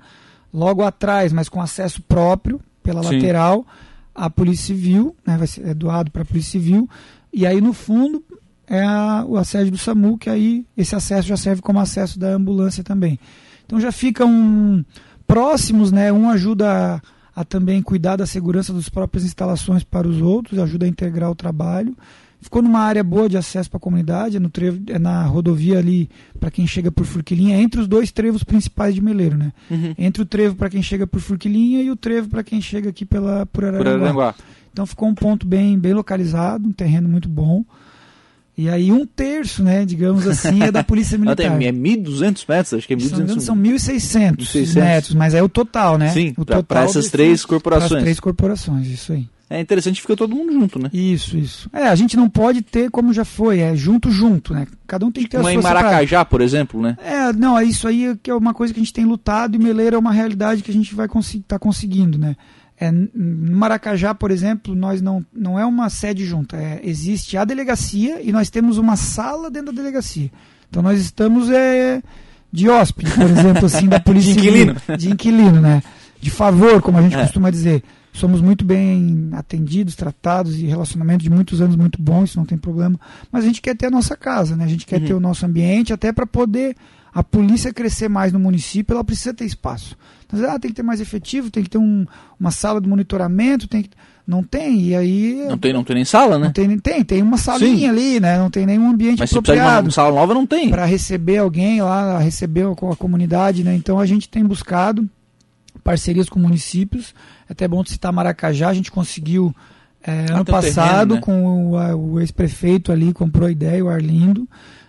Logo 0.52 0.84
atrás, 0.84 1.34
mas 1.34 1.50
com 1.50 1.62
acesso 1.62 2.02
próprio 2.02 2.62
pela 2.82 3.04
Sim. 3.04 3.16
lateral, 3.16 3.68
a 4.16 4.30
polícia 4.30 4.68
civil, 4.68 5.16
né? 5.28 5.38
Vai 5.38 5.48
ser 5.48 5.68
é 5.68 5.74
doado 5.74 6.10
para 6.10 6.22
a 6.22 6.25
polícia 6.25 6.52
civil. 6.54 6.90
E 7.32 7.46
aí 7.46 7.60
no 7.60 7.74
fundo 7.74 8.24
é 8.66 8.82
a, 8.82 9.25
o 9.28 9.36
acesso 9.36 9.70
do 9.70 9.78
SAMU, 9.78 10.18
que 10.18 10.30
aí 10.30 10.66
esse 10.78 10.96
acesso 10.96 11.28
já 11.28 11.36
serve 11.36 11.62
como 11.62 11.80
acesso 11.80 12.18
da 12.18 12.30
ambulância 12.30 12.86
também. 12.86 13.20
Então 13.66 13.82
já 13.82 13.92
ficam 13.92 14.86
próximos, 15.28 15.92
né? 15.92 16.12
Um 16.12 16.30
ajuda 16.30 17.02
a 17.36 17.44
também 17.44 17.82
cuidar 17.82 18.16
da 18.16 18.25
segurança 18.25 18.72
das 18.74 18.90
próprias 18.90 19.25
instalações 19.25 19.84
para 19.84 20.08
os 20.08 20.22
outros, 20.22 20.60
ajuda 20.60 20.86
a 20.86 20.90
integrar 20.90 21.32
o 21.32 21.36
trabalho. 21.36 21.96
Ficou 22.40 22.62
numa 22.62 22.80
área 22.80 23.04
boa 23.04 23.30
de 23.30 23.38
acesso 23.38 23.70
para 23.70 23.78
a 23.78 23.80
comunidade, 23.80 24.36
é, 24.36 24.40
no 24.40 24.50
trevo, 24.50 24.82
é 24.88 25.00
na 25.00 25.24
rodovia 25.24 25.80
ali, 25.80 26.10
para 26.38 26.52
quem 26.52 26.68
chega 26.68 26.92
por 26.92 27.06
Furquilinha, 27.06 27.58
entre 27.58 27.80
os 27.80 27.88
dois 27.88 28.12
trevos 28.12 28.44
principais 28.44 28.94
de 28.94 29.02
Meleiro, 29.02 29.38
né? 29.38 29.54
Uhum. 29.72 29.96
Entre 29.98 30.22
o 30.22 30.25
trevo 30.25 30.56
para 30.56 30.70
quem 30.70 30.84
chega 30.84 31.08
por 31.08 31.22
Furquilinha 31.22 31.82
e 31.82 31.90
o 31.90 31.96
trevo 31.96 32.28
para 32.28 32.44
quem 32.44 32.62
chega 32.62 32.90
aqui 32.90 33.06
pela, 33.06 33.46
por 33.46 33.63
Araranguá. 33.63 33.84
Por 33.84 34.02
Araranguá. 34.02 34.36
Então 34.74 34.86
ficou 34.86 35.08
um 35.08 35.16
ponto 35.16 35.48
bem, 35.48 35.80
bem 35.80 35.94
localizado, 35.94 36.68
um 36.68 36.74
terreno 36.74 37.08
muito 37.08 37.30
bom. 37.30 37.63
E 38.56 38.70
aí 38.70 38.92
um 38.92 39.06
terço, 39.06 39.64
né, 39.64 39.84
digamos 39.84 40.28
assim, 40.28 40.62
é 40.62 40.72
da 40.72 40.84
Polícia 40.86 41.18
Militar. 41.18 41.62
é 41.62 41.72
1.200 41.72 42.46
metros, 42.48 42.74
acho 42.76 42.88
que 42.88 42.94
é 42.94 42.98
1.200. 42.98 43.40
São 43.40 43.56
1.600 43.56 44.76
metros, 44.76 45.16
mas 45.16 45.34
é 45.34 45.42
o 45.42 45.50
total, 45.50 45.98
né? 45.98 46.10
Sim, 46.10 46.36
para 46.68 46.84
essas 46.84 47.10
três 47.10 47.44
corporações. 47.44 47.90
Para 47.90 47.98
as 47.98 48.04
três 48.04 48.20
corporações, 48.20 48.88
isso 48.88 49.14
aí. 49.14 49.28
É 49.50 49.60
interessante 49.60 49.98
que 49.98 50.02
fica 50.02 50.16
todo 50.16 50.36
mundo 50.36 50.52
junto, 50.52 50.80
né? 50.80 50.90
Isso, 50.92 51.38
isso. 51.38 51.70
É, 51.72 51.84
a 51.84 51.94
gente 51.94 52.18
não 52.18 52.28
pode 52.28 52.64
ter 52.64 52.90
como 52.90 53.14
já 53.14 53.24
foi, 53.24 53.60
é 53.60 53.76
junto, 53.76 54.10
junto, 54.10 54.52
né? 54.52 54.66
Cada 54.88 55.06
um 55.06 55.12
tem 55.12 55.24
que 55.24 55.30
ter 55.30 55.38
Uma 55.38 55.50
a 55.50 55.52
sua 55.52 55.60
em 55.60 55.64
Maracajá, 55.64 56.00
separada. 56.02 56.26
por 56.26 56.42
exemplo, 56.42 56.82
né? 56.82 56.98
É, 57.04 57.32
não, 57.34 57.58
é 57.58 57.64
isso 57.64 57.88
aí 57.88 58.18
que 58.24 58.32
é 58.32 58.36
uma 58.36 58.54
coisa 58.54 58.74
que 58.74 58.80
a 58.80 58.84
gente 58.84 58.94
tem 58.94 59.06
lutado 59.06 59.56
e 59.56 59.60
Meleira 59.60 59.96
é 59.96 60.00
uma 60.00 60.12
realidade 60.12 60.64
que 60.64 60.72
a 60.72 60.74
gente 60.74 60.96
vai 60.96 61.06
estar 61.06 61.42
tá 61.48 61.60
conseguindo, 61.60 62.18
né? 62.18 62.36
É, 62.84 62.92
no 62.92 63.56
Maracajá, 63.56 64.13
por 64.13 64.30
exemplo, 64.30 64.75
nós 64.75 65.02
não, 65.02 65.25
não 65.34 65.58
é 65.58 65.66
uma 65.66 65.90
sede 65.90 66.25
junta. 66.25 66.58
É, 66.58 66.82
existe 66.84 67.38
a 67.38 67.46
delegacia 67.46 68.22
e 68.22 68.30
nós 68.34 68.50
temos 68.50 68.78
uma 68.78 68.98
sala 68.98 69.50
dentro 69.50 69.72
da 69.72 69.82
delegacia. 69.82 70.30
Então 70.70 70.84
nós 70.84 71.00
estamos 71.00 71.50
é, 71.50 72.04
de 72.52 72.70
hóspede, 72.70 73.10
por 73.12 73.24
exemplo, 73.24 73.66
assim, 73.68 73.88
da 73.88 74.02
polícia. 74.02 74.34
de 74.34 74.40
inquilino. 74.40 74.78
Civil, 74.78 74.98
de 74.98 75.10
inquilino, 75.12 75.62
né? 75.62 75.82
De 76.20 76.30
favor, 76.30 76.82
como 76.82 76.98
a 76.98 77.02
gente 77.02 77.16
é. 77.16 77.22
costuma 77.22 77.50
dizer. 77.50 77.82
Somos 78.12 78.42
muito 78.42 78.66
bem 78.66 79.30
atendidos, 79.32 79.96
tratados 79.96 80.60
e 80.60 80.66
relacionamento 80.66 81.24
de 81.24 81.30
muitos 81.30 81.62
anos 81.62 81.78
muito 81.78 82.00
bom, 82.02 82.25
isso 82.25 82.38
não 82.38 82.46
tem 82.46 82.58
problema. 82.58 83.00
Mas 83.32 83.46
a 83.46 83.48
gente 83.48 83.62
quer 83.62 83.78
ter 83.78 83.86
a 83.86 83.92
nossa 83.92 84.18
casa, 84.18 84.58
né? 84.58 84.66
A 84.66 84.68
gente 84.68 84.86
quer 84.86 85.00
uhum. 85.00 85.08
ter 85.08 85.13
o 85.13 85.20
nosso 85.22 85.46
ambiente 85.46 85.94
até 85.94 86.12
para 86.12 86.28
poder 86.28 86.75
a 87.13 87.24
polícia 87.24 87.74
crescer 87.74 88.10
mais 88.10 88.32
no 88.34 88.39
município, 88.39 88.93
ela 88.93 89.03
precisa 89.03 89.34
ter 89.34 89.46
espaço. 89.46 89.98
Então, 90.25 90.50
ah, 90.50 90.60
tem 90.60 90.72
que 90.72 90.75
ter 90.75 90.84
mais 90.84 91.00
efetivo, 91.00 91.51
tem 91.51 91.63
que 91.63 91.70
ter 91.70 91.77
um, 91.77 92.05
uma 92.39 92.51
sala 92.51 92.82
de 92.82 92.88
monitoramento, 92.88 93.67
tem 93.67 93.84
que... 93.84 93.89
Não 94.25 94.41
tem, 94.41 94.79
e 94.79 94.96
aí. 94.96 95.46
Não 95.50 95.58
tem, 95.58 95.74
não 95.74 95.84
tem 95.84 95.98
nem 95.98 96.05
sala, 96.05 96.39
né? 96.39 96.46
Não 96.46 96.53
tem, 96.53 96.79
tem, 96.79 97.03
tem 97.03 97.22
uma 97.22 97.38
salinha 97.38 97.77
Sim. 97.77 97.89
ali, 97.89 98.20
né? 98.22 98.38
Não 98.38 98.50
tem 98.50 98.65
nenhum 98.65 98.89
ambiente 98.89 99.20
Mas 99.20 99.29
apropriado. 99.32 99.86
Mas 99.86 99.93
se 99.93 100.00
uma 100.00 100.05
sala 100.05 100.15
nova, 100.15 100.34
não 100.34 100.48
tem. 100.48 100.70
Para 100.70 100.86
receber 100.86 101.39
alguém 101.39 101.82
lá, 101.82 102.20
receber 102.20 102.65
a, 102.65 102.72
a 102.72 102.96
comunidade, 102.96 103.65
né? 103.65 103.75
Então 103.75 104.00
a 104.00 104.05
gente 104.05 104.29
tem 104.29 104.46
buscado 104.46 105.10
parcerias 105.84 106.29
com 106.29 106.39
municípios. 106.39 107.13
É 107.50 107.51
até 107.51 107.67
bom 107.67 107.84
citar 107.84 108.13
Maracajá, 108.13 108.70
a 108.70 108.74
gente 108.74 108.89
conseguiu 108.89 109.53
é, 110.01 110.32
ano 110.32 110.46
passado 110.46 111.15
terreno, 111.15 111.15
né? 111.15 111.22
com 111.22 111.74
o, 111.74 112.13
o 112.13 112.20
ex-prefeito 112.22 112.93
ali, 112.93 113.12
comprou 113.12 113.50
a 113.50 113.51
ideia, 113.51 113.84
o 113.84 113.89
Arlindo, 113.89 114.48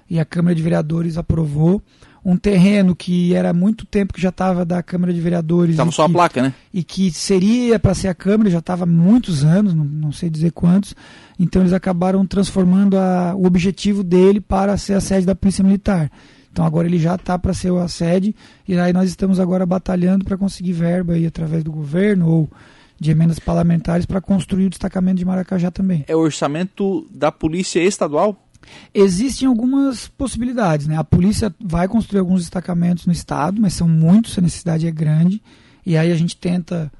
e 0.08 0.20
a 0.20 0.24
Câmara 0.24 0.54
de 0.54 0.62
Vereadores 0.62 1.18
aprovou 1.18 1.82
um 2.24 2.36
terreno 2.36 2.96
que 2.96 3.34
era 3.34 3.52
muito 3.52 3.84
tempo 3.84 4.14
que 4.14 4.20
já 4.20 4.30
estava 4.30 4.64
da 4.64 4.82
Câmara 4.82 5.12
de 5.12 5.20
Vereadores. 5.20 5.72
Estava 5.72 5.90
só 5.90 6.06
que, 6.06 6.10
a 6.10 6.14
placa, 6.14 6.42
né? 6.42 6.54
E 6.72 6.82
que 6.82 7.12
seria 7.12 7.78
para 7.78 7.92
ser 7.92 8.08
a 8.08 8.14
Câmara, 8.14 8.48
já 8.48 8.60
estava 8.60 8.84
há 8.84 8.86
muitos 8.86 9.44
anos, 9.44 9.74
não, 9.74 9.84
não, 9.84 10.12
sei 10.12 10.30
dizer 10.30 10.52
quantos. 10.52 10.94
Então 11.38 11.60
eles 11.60 11.74
acabaram 11.74 12.24
transformando 12.24 12.96
a, 12.96 13.34
o 13.34 13.46
objetivo 13.46 14.02
dele 14.02 14.40
para 14.40 14.76
ser 14.78 14.94
a 14.94 15.00
sede 15.00 15.26
da 15.26 15.34
Polícia 15.34 15.62
Militar. 15.62 16.10
Então 16.50 16.64
agora 16.64 16.86
ele 16.86 16.98
já 16.98 17.16
está 17.16 17.38
para 17.38 17.52
ser 17.52 17.74
a 17.74 17.88
sede 17.88 18.34
e 18.66 18.78
aí 18.78 18.92
nós 18.92 19.10
estamos 19.10 19.38
agora 19.38 19.66
batalhando 19.66 20.24
para 20.24 20.38
conseguir 20.38 20.72
verba 20.72 21.14
aí 21.14 21.26
através 21.26 21.62
do 21.62 21.72
governo 21.72 22.28
ou 22.28 22.50
de 22.98 23.10
emendas 23.10 23.40
parlamentares 23.40 24.06
para 24.06 24.20
construir 24.20 24.66
o 24.66 24.70
destacamento 24.70 25.18
de 25.18 25.24
Maracajá 25.24 25.70
também. 25.70 26.04
É 26.06 26.14
o 26.14 26.20
orçamento 26.20 27.06
da 27.10 27.32
Polícia 27.32 27.80
Estadual? 27.82 28.43
Existem 28.92 29.48
algumas 29.48 30.08
possibilidades, 30.08 30.86
né? 30.86 30.96
A 30.96 31.04
polícia 31.04 31.54
vai 31.60 31.88
construir 31.88 32.20
alguns 32.20 32.40
destacamentos 32.40 33.06
no 33.06 33.12
estado, 33.12 33.60
mas 33.60 33.74
são 33.74 33.88
muitos, 33.88 34.38
a 34.38 34.40
necessidade 34.40 34.86
é 34.86 34.90
grande. 34.90 35.42
E 35.84 35.96
aí 35.96 36.10
a 36.10 36.16
gente 36.16 36.36
tenta 36.36 36.90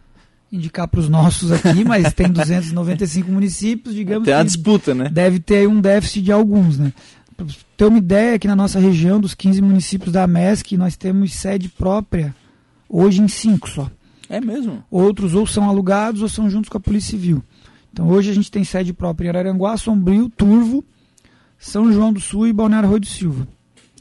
indicar 0.53 0.87
para 0.87 1.01
os 1.01 1.09
nossos 1.09 1.51
aqui, 1.51 1.83
mas 1.87 2.13
tem 2.13 2.31
295 2.31 3.31
municípios, 3.31 3.95
digamos. 3.95 4.25
Tem 4.25 4.35
a 4.35 4.43
disputa, 4.43 4.95
né? 4.95 5.09
Deve 5.09 5.41
ter 5.41 5.69
um 5.69 5.81
déficit 5.81 6.23
de 6.23 6.33
alguns, 6.33 6.79
né? 6.79 6.93
Pra 7.37 7.47
ter 7.77 7.87
uma 7.87 7.99
ideia, 7.99 8.37
aqui 8.37 8.47
na 8.47 8.55
nossa 8.55 8.79
região, 8.79 9.21
dos 9.21 9.35
15 9.35 9.61
municípios 9.61 10.13
da 10.13 10.27
MESC, 10.27 10.77
nós 10.77 10.97
temos 10.97 11.33
sede 11.35 11.69
própria 11.69 12.35
hoje 12.89 13.21
em 13.21 13.29
cinco 13.29 13.69
só. 13.69 13.91
É 14.29 14.41
mesmo? 14.41 14.85
Outros 14.91 15.35
ou 15.35 15.47
são 15.47 15.69
alugados 15.69 16.23
ou 16.23 16.29
são 16.29 16.49
juntos 16.49 16.69
com 16.69 16.79
a 16.79 16.81
Polícia 16.81 17.11
Civil. 17.11 17.43
Então 17.93 18.09
hoje 18.09 18.31
a 18.31 18.35
gente 18.35 18.51
tem 18.51 18.65
sede 18.65 18.93
própria 18.93 19.27
em 19.27 19.29
Araranguá, 19.31 19.77
Sombrio, 19.77 20.29
Turvo, 20.29 20.85
são 21.59 21.93
João 21.93 22.13
do 22.13 22.21
Sul 22.21 22.47
e 22.47 22.53
Balneário 22.53 22.89
Rui 22.89 23.01
do 23.01 23.07
Silva. 23.07 23.47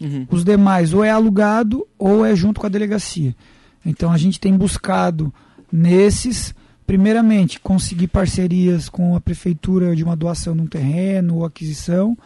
Uhum. 0.01 0.27
Os 0.29 0.43
demais 0.43 0.93
ou 0.93 1.03
é 1.03 1.09
alugado 1.09 1.87
ou 1.97 2.25
é 2.25 2.35
junto 2.35 2.59
com 2.59 2.65
a 2.65 2.69
delegacia. 2.69 3.35
Então 3.85 4.11
a 4.11 4.17
gente 4.17 4.39
tem 4.39 4.55
buscado 4.55 5.33
nesses, 5.71 6.53
primeiramente, 6.85 7.59
conseguir 7.59 8.07
parcerias 8.07 8.89
com 8.89 9.15
a 9.15 9.21
prefeitura 9.21 9.95
de 9.95 10.03
uma 10.03 10.15
doação 10.15 10.55
de 10.55 10.61
um 10.61 10.67
terreno 10.67 11.37
ou 11.37 11.45
aquisição 11.45 12.17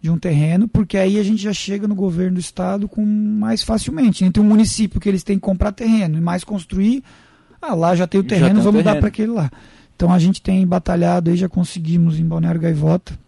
de 0.00 0.10
um 0.10 0.18
terreno, 0.18 0.68
porque 0.68 0.96
aí 0.96 1.18
a 1.18 1.22
gente 1.22 1.42
já 1.42 1.52
chega 1.52 1.88
no 1.88 1.94
governo 1.94 2.34
do 2.34 2.40
estado 2.40 2.88
com 2.88 3.04
mais 3.04 3.62
facilmente. 3.62 4.24
Entre 4.24 4.40
um 4.40 4.46
município 4.46 5.00
que 5.00 5.08
eles 5.08 5.24
têm 5.24 5.36
que 5.36 5.42
comprar 5.42 5.72
terreno 5.72 6.18
e 6.18 6.20
mais 6.20 6.44
construir, 6.44 7.02
ah, 7.60 7.74
lá 7.74 7.96
já 7.96 8.06
tem 8.06 8.20
o 8.20 8.24
terreno, 8.24 8.60
vamos 8.62 8.82
terreno. 8.82 8.84
dar 8.84 8.96
para 9.00 9.08
aquele 9.08 9.32
lá. 9.32 9.50
Então 9.96 10.12
a 10.12 10.18
gente 10.18 10.42
tem 10.42 10.64
batalhado 10.66 11.30
aí, 11.30 11.36
já 11.36 11.48
conseguimos 11.48 12.20
em 12.20 12.24
Balneário 12.24 12.60
Gaivota 12.60 13.18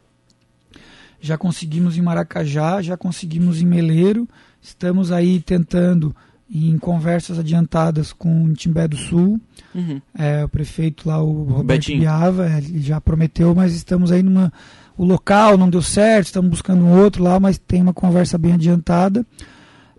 já 1.21 1.37
conseguimos 1.37 1.97
em 1.97 2.03
Maracajá, 2.03 2.81
já 2.81 2.97
conseguimos 2.97 3.61
em 3.61 3.67
Meleiro, 3.67 4.29
estamos 4.61 5.11
aí 5.11 5.41
tentando 5.41 6.15
em 6.51 6.79
conversas 6.79 7.39
adiantadas 7.39 8.13
com 8.13 8.45
o 8.45 8.53
Timbé 8.55 8.89
do 8.89 8.97
Sul, 8.97 9.39
uhum. 9.75 10.01
é, 10.17 10.45
o 10.45 10.49
prefeito 10.49 11.09
lá, 11.09 11.23
o 11.23 11.43
Roberto 11.43 11.67
Betinho. 11.67 12.01
Biava, 12.01 12.49
é, 12.49 12.59
ele 12.59 12.81
já 12.81 13.01
prometeu, 13.01 13.55
mas 13.55 13.75
estamos 13.75 14.11
aí 14.11 14.23
numa. 14.23 14.53
O 14.97 15.05
local 15.05 15.57
não 15.57 15.69
deu 15.69 15.83
certo, 15.83 16.27
estamos 16.27 16.51
buscando 16.51 16.85
um 16.85 16.99
outro 17.01 17.23
lá, 17.23 17.39
mas 17.39 17.59
tem 17.59 17.83
uma 17.83 17.95
conversa 17.95 18.37
bem 18.39 18.55
adiantada. 18.55 19.25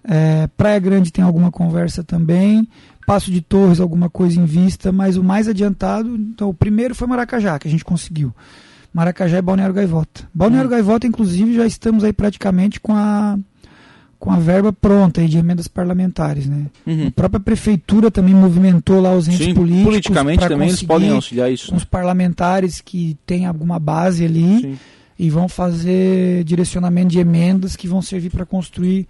É, 0.04 0.48
Praia 0.58 0.80
Grande 0.80 1.12
tem 1.12 1.24
alguma 1.24 1.52
conversa 1.52 2.04
também. 2.04 2.68
Passo 3.06 3.32
de 3.32 3.42
Torres, 3.42 3.80
alguma 3.80 4.10
coisa 4.10 4.40
em 4.40 4.46
vista, 4.46 4.92
mas 4.92 5.18
o 5.18 5.24
mais 5.24 5.48
adiantado, 5.48 6.16
então 6.16 6.50
o 6.50 6.54
primeiro 6.54 6.94
foi 6.94 7.08
Maracajá, 7.08 7.58
que 7.58 7.68
a 7.68 7.72
gente 7.72 7.86
conseguiu. 7.86 8.34
Maracajá 8.94 9.38
e 9.38 9.42
Balneário 9.42 9.74
Gaivota. 9.74 10.28
Balneário 10.34 10.68
hum. 10.68 10.72
Gaivota, 10.72 11.08
inclusive, 11.08 11.56
já 11.56 11.66
estamos 11.66 12.04
aí 12.04 12.14
praticamente 12.14 12.80
com 12.80 12.94
a 12.94 13.38
com 14.20 14.32
a 14.32 14.38
verba 14.38 14.74
pronta 14.74 15.22
aí 15.22 15.30
de 15.30 15.38
emendas 15.38 15.70
parlamentares, 15.70 16.46
né? 16.46 16.66
Uhum. 16.86 17.08
A 17.08 17.12
própria 17.12 17.40
prefeitura 17.40 18.12
também 18.12 18.36
movimentou 18.36 19.00
lá 19.00 19.16
os 19.16 19.30
entes 19.30 19.46
Sim, 19.46 19.54
políticos. 19.54 19.86
Politicamente 19.86 20.46
também 20.46 20.68
eles 20.68 20.84
podem 20.84 21.10
auxiliar 21.12 21.50
isso. 21.50 21.74
Os 21.74 21.86
parlamentares 21.86 22.82
que 22.82 23.18
têm 23.26 23.46
alguma 23.46 23.80
base 23.80 24.26
ali 24.26 24.60
Sim. 24.60 24.80
e 25.18 25.30
vão 25.30 25.48
fazer 25.48 26.44
direcionamento 26.44 27.08
de 27.08 27.20
emendas 27.20 27.78
que 27.78 27.88
vão 27.88 28.02
servir 28.02 28.30
para 28.30 28.46
construir 28.46 29.08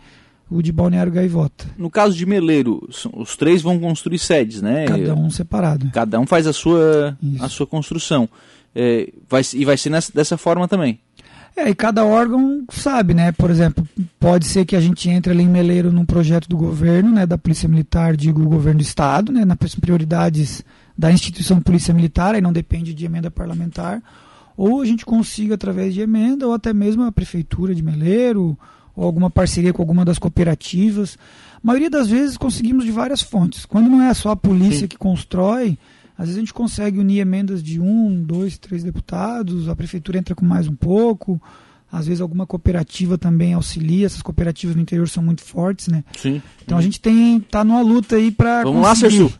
o 0.49 0.61
de 0.61 0.71
Balneário 0.71 1.11
Gaivota. 1.11 1.65
No 1.75 1.89
caso 1.89 2.15
de 2.15 2.25
Meleiro, 2.25 2.87
os 3.13 3.35
três 3.35 3.63
vão 3.63 3.79
construir 3.79 4.19
sedes, 4.19 4.61
né? 4.61 4.85
Cada 4.85 5.15
um 5.15 5.29
separado. 5.29 5.89
Cada 5.91 6.19
um 6.19 6.27
faz 6.27 6.45
a 6.45 6.53
sua, 6.53 7.17
a 7.39 7.49
sua 7.49 7.65
construção. 7.65 8.29
É, 8.75 9.11
vai, 9.27 9.41
e 9.53 9.65
vai 9.65 9.77
ser 9.77 9.89
nessa, 9.89 10.11
dessa 10.13 10.37
forma 10.37 10.67
também. 10.67 10.99
É, 11.55 11.69
e 11.69 11.75
cada 11.75 12.05
órgão 12.05 12.63
sabe, 12.71 13.13
né? 13.13 13.31
Por 13.31 13.49
exemplo, 13.49 13.87
pode 14.19 14.45
ser 14.45 14.65
que 14.65 14.75
a 14.75 14.79
gente 14.79 15.09
entre 15.09 15.33
ali 15.33 15.43
em 15.43 15.49
Meleiro 15.49 15.91
num 15.91 16.05
projeto 16.05 16.47
do 16.47 16.55
governo, 16.55 17.11
né? 17.11 17.25
Da 17.25 17.37
Polícia 17.37 17.67
Militar, 17.67 18.15
digo, 18.15 18.41
o 18.41 18.49
governo 18.49 18.79
do 18.79 18.83
Estado, 18.83 19.31
né? 19.31 19.43
Nas 19.43 19.75
prioridades 19.75 20.63
da 20.97 21.11
instituição 21.11 21.59
Polícia 21.59 21.93
Militar, 21.93 22.35
aí 22.35 22.41
não 22.41 22.53
depende 22.53 22.93
de 22.93 23.05
emenda 23.05 23.31
parlamentar. 23.31 24.01
Ou 24.55 24.81
a 24.81 24.85
gente 24.85 25.05
consiga 25.05 25.55
através 25.55 25.93
de 25.93 26.01
emenda, 26.01 26.47
ou 26.47 26.53
até 26.53 26.73
mesmo 26.73 27.03
a 27.03 27.11
Prefeitura 27.11 27.73
de 27.73 27.81
Meleiro, 27.81 28.57
ou 28.95 29.05
alguma 29.05 29.29
parceria 29.29 29.73
com 29.73 29.81
alguma 29.81 30.05
das 30.05 30.19
cooperativas. 30.19 31.17
A 31.55 31.59
maioria 31.63 31.89
das 31.89 32.09
vezes 32.09 32.37
conseguimos 32.37 32.85
de 32.85 32.91
várias 32.91 33.21
fontes. 33.21 33.65
Quando 33.65 33.89
não 33.89 34.01
é 34.01 34.13
só 34.13 34.31
a 34.31 34.35
polícia 34.35 34.81
Sim. 34.81 34.87
que 34.87 34.97
constrói, 34.97 35.77
às 36.19 36.25
vezes 36.25 36.35
a 36.35 36.39
gente 36.41 36.53
consegue 36.53 36.99
unir 36.99 37.19
emendas 37.19 37.63
de 37.63 37.79
um, 37.79 38.21
dois, 38.21 38.57
três 38.57 38.83
deputados, 38.83 39.69
a 39.69 39.75
prefeitura 39.75 40.17
entra 40.17 40.35
com 40.35 40.43
mais 40.43 40.67
um 40.67 40.75
pouco, 40.75 41.41
às 41.89 42.07
vezes 42.07 42.19
alguma 42.19 42.45
cooperativa 42.45 43.17
também 43.17 43.53
auxilia, 43.53 44.05
essas 44.05 44.21
cooperativas 44.21 44.75
no 44.75 44.81
interior 44.81 45.07
são 45.07 45.23
muito 45.23 45.41
fortes, 45.41 45.87
né? 45.87 46.03
Sim. 46.17 46.41
Então 46.61 46.77
a 46.77 46.81
gente 46.81 46.99
tem 46.99 47.39
tá 47.39 47.63
numa 47.63 47.81
luta 47.81 48.17
aí 48.17 48.31
para 48.31 48.63
Vamos 48.63 48.85
conseguir. 48.85 49.19
lá, 49.21 49.29
Sersu. 49.29 49.39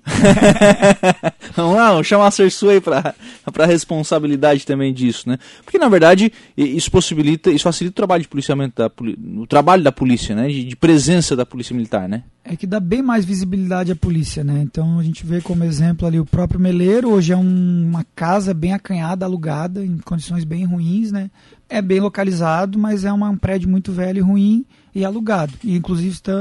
vamos 1.54 1.76
lá, 1.76 1.92
vamos 1.92 2.08
chamar 2.08 2.28
a 2.28 2.32
Sersu 2.32 2.70
aí 2.70 2.80
para 2.80 3.14
para 3.52 3.66
responsabilidade 3.66 4.66
também 4.66 4.94
disso, 4.94 5.28
né? 5.28 5.38
Porque 5.66 5.78
na 5.78 5.90
verdade 5.90 6.32
isso 6.56 6.90
possibilita, 6.90 7.52
isso 7.52 7.66
facilita 7.66 7.92
o 7.92 7.96
trabalho 7.96 8.24
de 8.24 8.30
policiamento 8.30 8.82
da 8.82 8.90
o 9.38 9.46
trabalho 9.46 9.84
da 9.84 9.92
polícia, 9.92 10.34
né? 10.34 10.48
De, 10.48 10.64
de 10.64 10.76
presença 10.78 11.36
da 11.36 11.46
polícia 11.46 11.76
militar, 11.76 12.08
né? 12.08 12.24
É 12.44 12.56
que 12.56 12.66
dá 12.66 12.80
bem 12.80 13.02
mais 13.02 13.26
visibilidade 13.26 13.92
à 13.92 13.96
polícia, 13.96 14.44
né? 14.44 14.62
Então 14.62 15.00
a 15.00 15.04
gente 15.04 15.26
vê 15.26 15.42
como 15.42 15.64
exemplo 15.64 16.08
ali 16.08 16.20
o 16.20 16.26
próprio 16.26 16.60
Meleiro, 16.60 17.10
hoje 17.10 17.34
é 17.34 17.38
um, 17.38 17.88
uma 17.90 18.06
casa 18.16 18.54
bem 18.54 18.74
acanhada, 18.74 19.26
alugada, 19.26 19.86
em 19.86 19.98
condições 19.98 20.44
bem 20.44 20.66
ruins, 20.66 21.12
né? 21.12 21.30
É 21.68 21.82
bem 21.82 22.00
localizado, 22.00 22.80
mas 22.80 23.06
é 23.06 23.12
uma, 23.12 23.30
um 23.30 23.38
prédio 23.38 23.70
muito 23.70 23.92
velho 23.92 24.18
e 24.18 24.22
ruim 24.22 24.66
e 24.96 25.06
alugado. 25.06 25.54
E 25.64 25.76
inclusive 25.76 26.10
está 26.12 26.34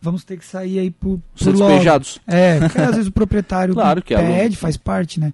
vamos 0.00 0.22
ter 0.22 0.36
que 0.36 0.44
sair 0.44 0.78
aí 0.78 0.90
por, 0.90 1.18
por 1.18 1.44
Ser 1.44 1.52
despejados. 1.52 2.20
É, 2.26 2.60
porque 2.60 2.80
às 2.80 2.90
vezes 2.94 3.08
o 3.08 3.12
proprietário 3.12 3.74
Claro 3.74 4.02
que 4.02 4.14
é 4.14 4.18
pede, 4.18 4.38
aluno. 4.40 4.56
faz 4.56 4.76
parte, 4.76 5.18
né? 5.18 5.32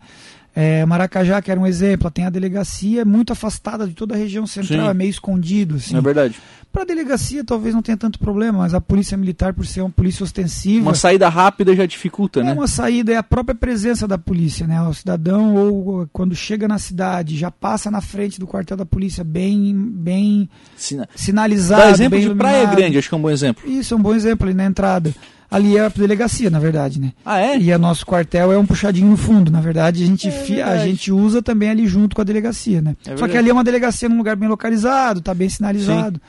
É, 0.55 0.85
Maracajá, 0.85 1.41
que 1.41 1.51
era 1.51 1.59
um 1.59 1.67
exemplo, 1.67 2.11
tem 2.11 2.27
a 2.27 2.31
delegacia 2.31 3.05
muito 3.07 3.33
afastada 3.33 3.87
de 3.87 3.95
toda 3.95 4.15
a 4.15 4.19
região 4.19 4.47
central, 4.47 4.85
Sim. 4.85 4.91
é 4.91 4.95
meio 4.95 5.09
escondido, 5.11 5.77
assim. 5.77 5.97
É 5.97 6.01
verdade. 6.01 6.39
Para 6.71 6.83
a 6.83 6.85
delegacia 6.87 7.43
talvez 7.45 7.75
não 7.75 7.83
tenha 7.83 7.97
tanto 7.99 8.19
problema, 8.19 8.59
mas 8.59 8.73
a 8.75 8.81
polícia 8.81 9.17
militar, 9.17 9.53
por 9.55 9.67
ser 9.67 9.81
uma 9.83 9.91
polícia 9.91 10.25
ostensiva, 10.25 10.85
Uma 10.89 10.95
saída 10.95 11.29
rápida 11.29 11.75
já 11.77 11.85
dificulta, 11.87 12.41
é 12.41 12.45
né? 12.45 12.53
uma 12.53 12.67
saída, 12.67 13.13
é 13.13 13.17
a 13.17 13.23
própria 13.23 13.55
presença 13.55 14.07
da 14.09 14.17
polícia, 14.19 14.67
né? 14.67 14.81
O 14.83 14.93
cidadão 14.95 15.55
ou 15.55 16.09
quando 16.13 16.35
chega 16.35 16.67
na 16.69 16.79
cidade, 16.79 17.37
já 17.37 17.51
passa 17.51 17.91
na 17.91 18.01
frente 18.01 18.39
do 18.41 18.47
quartel 18.47 18.77
da 18.77 18.87
polícia 18.87 19.23
bem, 19.25 19.75
bem 19.75 20.49
Sina- 20.77 21.09
sinalizado, 21.15 21.83
Dá 21.83 21.91
exemplo 21.91 22.19
bem 22.19 22.29
de 22.29 22.35
Praia 22.35 22.57
iluminado. 22.59 22.77
Grande, 22.77 22.99
acho 22.99 23.09
que 23.09 23.15
é 23.15 23.19
um 23.19 23.23
bom 23.23 23.31
exemplo. 23.31 23.71
Isso 23.71 23.93
é 23.93 23.97
um 23.97 24.03
bom 24.03 24.15
exemplo 24.15 24.47
ali 24.47 24.55
na 24.55 24.65
entrada. 24.65 25.15
Ali 25.55 25.77
é 25.77 25.85
a 25.85 25.89
delegacia, 25.89 26.49
na 26.51 26.59
verdade, 26.59 27.01
né? 27.01 27.13
Ah, 27.25 27.39
é? 27.41 27.59
E 27.59 27.73
o 27.73 27.79
nosso 27.79 28.05
quartel 28.07 28.51
é 28.53 28.59
um 28.59 28.65
puxadinho 28.67 29.09
no 29.11 29.17
fundo. 29.17 29.51
Na 29.51 29.61
verdade, 29.61 30.03
a 30.03 30.07
gente, 30.07 30.29
É 30.29 30.31
fi- 30.31 30.61
a 30.63 30.67
verdade. 30.71 30.91
gente 30.91 31.13
usa 31.13 31.43
também 31.43 31.69
ali 31.71 31.87
junto 31.87 32.17
com 32.17 32.23
a 32.23 32.25
delegacia, 32.25 32.81
né? 32.81 32.97
É 33.01 33.11
Só 33.11 33.15
que 33.15 33.21
verdade. 33.21 33.39
ali 33.39 33.51
é 33.51 33.53
uma 33.53 33.65
delegacia 33.65 34.09
num 34.09 34.17
lugar 34.17 34.35
bem 34.37 34.49
localizado, 34.49 35.21
tá 35.21 35.35
bem 35.35 35.49
sinalizado. 35.49 36.21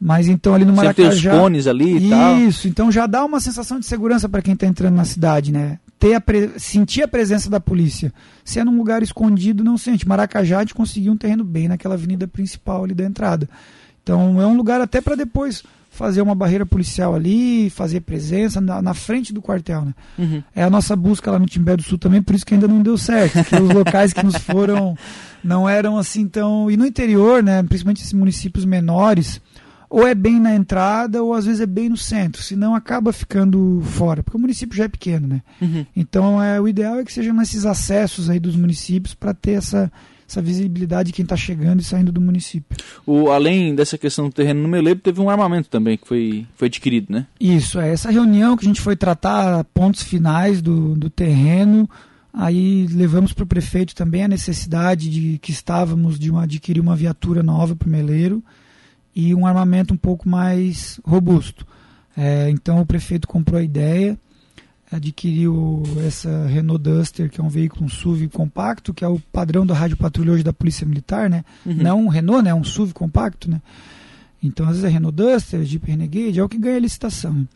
Mas 0.00 0.26
então 0.26 0.52
ali 0.54 0.64
no 0.64 0.74
Sempre 0.74 0.94
tem 0.94 1.06
os 1.08 1.14
Maracajá. 1.22 1.40
cones 1.40 1.66
ali 1.68 2.06
e 2.06 2.10
tal. 2.10 2.38
Isso, 2.40 2.66
então 2.66 2.90
já 2.90 3.06
dá 3.06 3.24
uma 3.24 3.38
sensação 3.40 3.78
de 3.78 3.86
segurança 3.86 4.28
para 4.28 4.42
quem 4.42 4.54
está 4.54 4.66
entrando 4.66 4.96
na 4.96 5.04
cidade, 5.04 5.52
né? 5.52 5.78
Ter 5.96 6.14
a 6.14 6.20
pre- 6.20 6.50
sentir 6.58 7.02
a 7.04 7.08
presença 7.08 7.48
da 7.48 7.60
polícia. 7.60 8.12
Se 8.44 8.58
é 8.58 8.64
num 8.64 8.76
lugar 8.76 9.00
escondido, 9.04 9.62
não 9.62 9.78
sente. 9.78 10.08
Maracajá, 10.08 10.56
a 10.58 10.60
gente 10.62 10.74
conseguiu 10.74 11.12
um 11.12 11.16
terreno 11.16 11.44
bem 11.44 11.68
naquela 11.68 11.94
avenida 11.94 12.26
principal 12.26 12.82
ali 12.82 12.94
da 12.94 13.04
entrada. 13.04 13.48
Então 14.02 14.42
é 14.42 14.46
um 14.46 14.56
lugar 14.56 14.80
até 14.80 15.00
para 15.00 15.14
depois 15.14 15.62
fazer 15.92 16.22
uma 16.22 16.34
barreira 16.34 16.64
policial 16.64 17.14
ali, 17.14 17.68
fazer 17.68 18.00
presença 18.00 18.62
na, 18.62 18.80
na 18.80 18.94
frente 18.94 19.30
do 19.32 19.42
quartel, 19.42 19.84
né? 19.84 19.94
Uhum. 20.18 20.42
É 20.56 20.64
a 20.64 20.70
nossa 20.70 20.96
busca 20.96 21.30
lá 21.30 21.38
no 21.38 21.44
Timbé 21.44 21.76
do 21.76 21.82
Sul 21.82 21.98
também, 21.98 22.22
por 22.22 22.34
isso 22.34 22.46
que 22.46 22.54
ainda 22.54 22.66
não 22.66 22.82
deu 22.82 22.96
certo. 22.96 23.34
Porque 23.34 23.56
os 23.56 23.70
locais 23.70 24.12
que 24.12 24.24
nos 24.24 24.38
foram 24.38 24.96
não 25.44 25.68
eram 25.68 25.98
assim 25.98 26.26
tão. 26.26 26.70
E 26.70 26.78
no 26.78 26.86
interior, 26.86 27.42
né? 27.42 27.62
Principalmente 27.62 28.00
esses 28.00 28.14
municípios 28.14 28.64
menores, 28.64 29.38
ou 29.90 30.08
é 30.08 30.14
bem 30.14 30.40
na 30.40 30.54
entrada, 30.54 31.22
ou 31.22 31.34
às 31.34 31.44
vezes 31.44 31.60
é 31.60 31.66
bem 31.66 31.90
no 31.90 31.96
centro. 31.98 32.42
Senão 32.42 32.74
acaba 32.74 33.12
ficando 33.12 33.82
fora, 33.84 34.22
porque 34.22 34.38
o 34.38 34.40
município 34.40 34.74
já 34.74 34.84
é 34.84 34.88
pequeno, 34.88 35.28
né? 35.28 35.42
Uhum. 35.60 35.84
Então 35.94 36.42
é, 36.42 36.58
o 36.58 36.66
ideal 36.66 37.00
é 37.00 37.04
que 37.04 37.12
sejam 37.12 37.34
nesses 37.34 37.66
acessos 37.66 38.30
aí 38.30 38.40
dos 38.40 38.56
municípios 38.56 39.12
para 39.12 39.34
ter 39.34 39.52
essa, 39.52 39.92
essa 40.32 40.42
visibilidade 40.42 41.08
de 41.08 41.12
quem 41.12 41.22
está 41.22 41.36
chegando 41.36 41.80
e 41.80 41.84
saindo 41.84 42.10
do 42.10 42.20
município. 42.20 42.76
O, 43.06 43.30
além 43.30 43.74
dessa 43.74 43.98
questão 43.98 44.28
do 44.28 44.34
terreno 44.34 44.62
no 44.62 44.68
Meleiro, 44.68 44.98
teve 44.98 45.20
um 45.20 45.28
armamento 45.28 45.68
também 45.68 45.98
que 45.98 46.08
foi, 46.08 46.46
foi 46.56 46.68
adquirido, 46.68 47.12
né? 47.12 47.26
Isso, 47.38 47.78
é 47.78 47.92
essa 47.92 48.10
reunião 48.10 48.56
que 48.56 48.64
a 48.64 48.68
gente 48.68 48.80
foi 48.80 48.96
tratar 48.96 49.64
pontos 49.64 50.02
finais 50.02 50.62
do, 50.62 50.94
do 50.94 51.10
terreno. 51.10 51.88
Aí 52.32 52.86
levamos 52.86 53.34
para 53.34 53.44
o 53.44 53.46
prefeito 53.46 53.94
também 53.94 54.24
a 54.24 54.28
necessidade 54.28 55.10
de 55.10 55.38
que 55.38 55.52
estávamos 55.52 56.18
de 56.18 56.30
uma, 56.30 56.44
adquirir 56.44 56.80
uma 56.80 56.96
viatura 56.96 57.42
nova 57.42 57.76
para 57.76 57.86
o 57.86 57.90
Meleiro 57.90 58.42
e 59.14 59.34
um 59.34 59.46
armamento 59.46 59.92
um 59.92 59.98
pouco 59.98 60.26
mais 60.26 60.98
robusto. 61.04 61.66
É, 62.16 62.48
então 62.48 62.80
o 62.80 62.86
prefeito 62.86 63.28
comprou 63.28 63.60
a 63.60 63.62
ideia, 63.62 64.18
adquiriu 64.96 65.82
essa 66.06 66.46
Renault 66.46 66.82
Duster, 66.82 67.30
que 67.30 67.40
é 67.40 67.44
um 67.44 67.48
veículo 67.48 67.84
um 67.84 67.88
SUV 67.88 68.28
compacto, 68.28 68.92
que 68.92 69.04
é 69.04 69.08
o 69.08 69.18
padrão 69.32 69.64
da 69.64 69.74
rádio 69.74 69.96
patrulha 69.96 70.32
hoje 70.32 70.42
da 70.42 70.52
Polícia 70.52 70.86
Militar, 70.86 71.30
né? 71.30 71.44
Uhum. 71.64 71.74
Não 71.74 72.04
um 72.04 72.08
Renault, 72.08 72.44
né? 72.44 72.54
Um 72.54 72.64
SUV 72.64 72.92
compacto, 72.92 73.50
né? 73.50 73.60
Então, 74.42 74.66
às 74.66 74.72
vezes 74.72 74.84
é 74.84 74.88
Renault 74.88 75.16
Duster, 75.16 75.62
Jeep 75.64 75.86
Renegade, 75.88 76.38
é 76.40 76.44
o 76.44 76.48
que 76.48 76.58
ganha 76.58 76.76
a 76.76 76.80
licitação. 76.80 77.46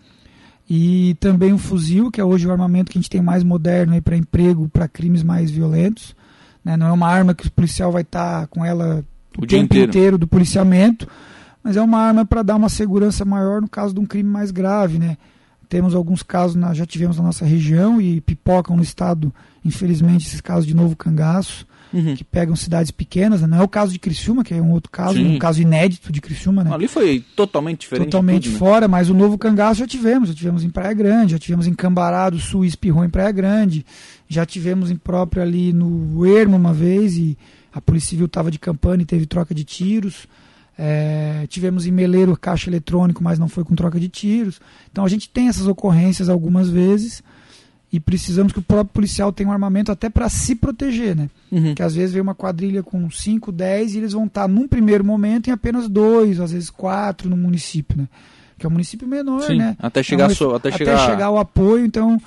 E 0.68 1.16
também 1.20 1.52
um 1.52 1.58
fuzil, 1.58 2.10
que 2.10 2.20
é 2.20 2.24
hoje 2.24 2.46
o 2.46 2.50
armamento 2.50 2.90
que 2.90 2.98
a 2.98 3.00
gente 3.00 3.10
tem 3.10 3.20
mais 3.20 3.44
moderno 3.44 4.00
para 4.02 4.16
emprego 4.16 4.68
para 4.68 4.88
crimes 4.88 5.22
mais 5.22 5.50
violentos. 5.50 6.14
Né? 6.64 6.76
Não 6.76 6.86
é 6.86 6.92
uma 6.92 7.08
arma 7.08 7.34
que 7.34 7.46
o 7.46 7.50
policial 7.50 7.92
vai 7.92 8.02
estar 8.02 8.46
com 8.48 8.64
ela 8.64 9.04
o, 9.38 9.42
O 9.42 9.46
dia 9.46 9.58
tempo 9.58 9.74
inteiro. 9.74 9.90
inteiro. 9.90 10.18
do 10.18 10.26
policiamento, 10.26 11.06
mas 11.62 11.76
é 11.76 11.82
uma 11.82 11.98
arma 11.98 12.24
para 12.24 12.42
dar 12.42 12.56
uma 12.56 12.68
segurança 12.68 13.24
maior 13.24 13.60
no 13.60 13.68
caso 13.68 13.94
de 13.94 14.00
um 14.00 14.06
crime 14.06 14.28
mais 14.28 14.50
grave. 14.50 14.98
Né? 14.98 15.16
Temos 15.68 15.94
alguns 15.94 16.22
casos, 16.22 16.56
na, 16.56 16.72
já 16.74 16.86
tivemos 16.86 17.16
na 17.16 17.24
nossa 17.24 17.44
região 17.44 18.00
e 18.00 18.20
pipocam 18.20 18.76
no 18.76 18.82
estado, 18.82 19.32
infelizmente, 19.64 20.26
esses 20.26 20.40
casos 20.40 20.66
de 20.66 20.74
novo 20.74 20.96
cangaço 20.96 21.66
Uhum. 21.92 22.16
que 22.16 22.24
pegam 22.24 22.56
cidades 22.56 22.90
pequenas, 22.90 23.40
né? 23.40 23.46
não 23.46 23.58
é 23.58 23.62
o 23.62 23.68
caso 23.68 23.92
de 23.92 23.98
Criciúma, 23.98 24.42
que 24.42 24.52
é 24.52 24.60
um 24.60 24.72
outro 24.72 24.90
caso, 24.90 25.14
Sim. 25.14 25.36
um 25.36 25.38
caso 25.38 25.62
inédito 25.62 26.12
de 26.12 26.20
Criciúma, 26.20 26.64
né? 26.64 26.74
Ali 26.74 26.88
foi 26.88 27.24
totalmente 27.36 27.82
diferente. 27.82 28.06
Totalmente 28.06 28.42
tudo, 28.44 28.52
né? 28.52 28.58
fora, 28.58 28.88
mas 28.88 29.08
o 29.08 29.14
novo 29.14 29.38
cangaço 29.38 29.78
já 29.80 29.86
tivemos, 29.86 30.28
já 30.28 30.34
tivemos 30.34 30.64
em 30.64 30.68
Praia 30.68 30.92
Grande, 30.92 31.32
já 31.32 31.38
tivemos 31.38 31.66
em 31.66 31.72
Cambará 31.72 32.28
do 32.28 32.38
Sul, 32.38 32.64
e 32.64 32.68
Espirrou 32.68 33.04
em 33.04 33.08
Praia 33.08 33.30
Grande, 33.30 33.86
já 34.28 34.44
tivemos 34.44 34.90
em 34.90 34.96
próprio 34.96 35.42
ali 35.42 35.72
no 35.72 36.26
Ermo 36.26 36.56
uma 36.56 36.74
vez 36.74 37.16
e 37.16 37.38
a 37.72 37.80
Polícia 37.80 38.10
Civil 38.10 38.26
estava 38.26 38.50
de 38.50 38.58
campanha 38.58 39.02
e 39.02 39.06
teve 39.06 39.24
troca 39.24 39.54
de 39.54 39.62
tiros. 39.62 40.26
É, 40.78 41.46
tivemos 41.48 41.86
em 41.86 41.90
Meleiro 41.90 42.36
caixa 42.36 42.68
eletrônico, 42.68 43.22
mas 43.24 43.38
não 43.38 43.48
foi 43.48 43.64
com 43.64 43.74
troca 43.74 43.98
de 43.98 44.08
tiros. 44.08 44.60
Então 44.92 45.04
a 45.04 45.08
gente 45.08 45.28
tem 45.28 45.48
essas 45.48 45.66
ocorrências 45.66 46.28
algumas 46.28 46.68
vezes 46.68 47.22
e 47.92 47.98
precisamos 47.98 48.52
que 48.52 48.58
o 48.58 48.62
próprio 48.62 48.92
policial 48.92 49.32
tenha 49.32 49.48
um 49.48 49.52
armamento 49.52 49.90
até 49.90 50.10
para 50.10 50.28
se 50.28 50.54
proteger, 50.54 51.16
né? 51.16 51.30
Uhum. 51.50 51.74
que 51.74 51.82
às 51.82 51.94
vezes 51.94 52.12
vem 52.12 52.20
uma 52.20 52.34
quadrilha 52.34 52.82
com 52.82 53.08
5, 53.10 53.50
10 53.52 53.94
e 53.94 53.98
eles 53.98 54.12
vão 54.12 54.26
estar 54.26 54.46
num 54.48 54.66
primeiro 54.68 55.04
momento 55.04 55.48
em 55.48 55.52
apenas 55.52 55.88
dois, 55.88 56.40
às 56.40 56.50
vezes 56.52 56.68
quatro 56.68 57.30
no 57.30 57.36
município, 57.36 57.96
né? 57.96 58.08
Que 58.58 58.66
é 58.66 58.68
um 58.68 58.72
município 58.72 59.06
menor, 59.06 59.42
Sim, 59.42 59.58
né? 59.58 59.76
até 59.78 60.02
chegar, 60.02 60.24
É 60.24 60.32
um- 60.32 60.34
so- 60.34 60.54
até, 60.54 60.68
Até 60.70 60.78
chegar... 60.78 61.06
chegar 61.06 61.30
o 61.30 61.38
apoio, 61.38 61.86
então 61.86 62.20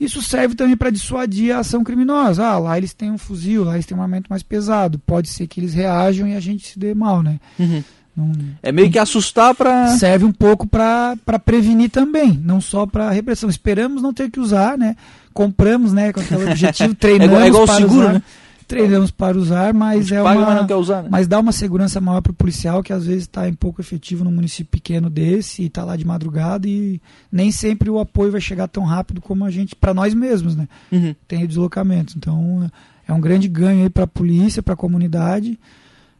isso 0.00 0.20
serve 0.22 0.54
também 0.54 0.76
para 0.76 0.90
dissuadir 0.90 1.54
a 1.54 1.60
ação 1.60 1.82
criminosa. 1.84 2.44
Ah, 2.46 2.58
lá 2.58 2.76
eles 2.78 2.92
têm 2.92 3.10
um 3.10 3.18
fuzil, 3.18 3.64
lá 3.64 3.74
eles 3.74 3.86
têm 3.86 3.96
um 3.96 4.02
armamento 4.02 4.28
mais 4.28 4.42
pesado. 4.42 4.98
Pode 5.06 5.28
ser 5.28 5.46
que 5.46 5.60
eles 5.60 5.72
reajam 5.74 6.26
e 6.28 6.34
a 6.36 6.40
gente 6.40 6.66
se 6.68 6.78
dê 6.78 6.94
mal, 6.94 7.22
né? 7.22 7.38
Uhum. 7.58 7.82
Não- 8.16 8.32
É 8.62 8.72
meio 8.72 8.90
que 8.90 8.98
assustar 8.98 9.54
pra... 9.54 9.88
serve 9.98 10.24
um 10.24 10.32
pouco 10.32 10.66
para 10.66 11.16
prevenir 11.44 11.90
também, 11.90 12.32
não 12.42 12.60
só 12.60 12.86
para 12.86 13.10
repressão. 13.10 13.48
Esperamos 13.50 14.02
não 14.02 14.12
ter 14.12 14.30
que 14.30 14.40
usar, 14.40 14.78
né? 14.78 14.96
Compramos, 15.34 15.92
né, 15.92 16.12
com 16.14 16.20
aquele 16.20 16.50
objetivo, 16.50 16.94
treinamos 16.96 17.26
igual- 17.34 17.42
é 17.44 17.48
igual 17.48 17.66
para 17.66 17.74
seguro, 17.76 18.00
usar. 18.00 18.12
né? 18.14 18.22
Treinamos 18.66 19.10
para 19.10 19.38
usar, 19.38 19.72
mas 19.72 20.10
é 20.10 20.22
paga, 20.22 20.38
uma 20.38 20.46
mas 20.46 20.56
não 20.56 20.66
quer 20.66 20.74
usar, 20.74 21.02
né? 21.02 21.08
mas 21.10 21.28
dá 21.28 21.38
uma 21.38 21.52
segurança 21.52 22.00
maior 22.00 22.20
para 22.20 22.32
o 22.32 22.34
policial 22.34 22.82
que 22.82 22.92
às 22.92 23.06
vezes 23.06 23.22
está 23.22 23.48
em 23.48 23.54
pouco 23.54 23.80
efetivo 23.80 24.24
num 24.24 24.32
município 24.32 24.70
pequeno 24.70 25.08
desse 25.08 25.62
e 25.62 25.66
está 25.66 25.84
lá 25.84 25.96
de 25.96 26.04
madrugada 26.04 26.66
e 26.66 27.00
nem 27.30 27.52
sempre 27.52 27.88
o 27.88 28.00
apoio 28.00 28.32
vai 28.32 28.40
chegar 28.40 28.66
tão 28.66 28.84
rápido 28.84 29.20
como 29.20 29.44
a 29.44 29.50
gente 29.50 29.76
para 29.76 29.94
nós 29.94 30.14
mesmos, 30.14 30.56
né? 30.56 30.68
Uhum. 30.90 31.14
Tem 31.28 31.46
deslocamentos, 31.46 32.16
então 32.16 32.68
é 33.06 33.12
um 33.12 33.20
grande 33.20 33.46
ganho 33.46 33.84
aí 33.84 33.90
para 33.90 34.04
a 34.04 34.08
polícia, 34.08 34.62
para 34.62 34.74
a 34.74 34.76
comunidade, 34.76 35.58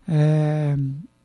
é, 0.08 0.76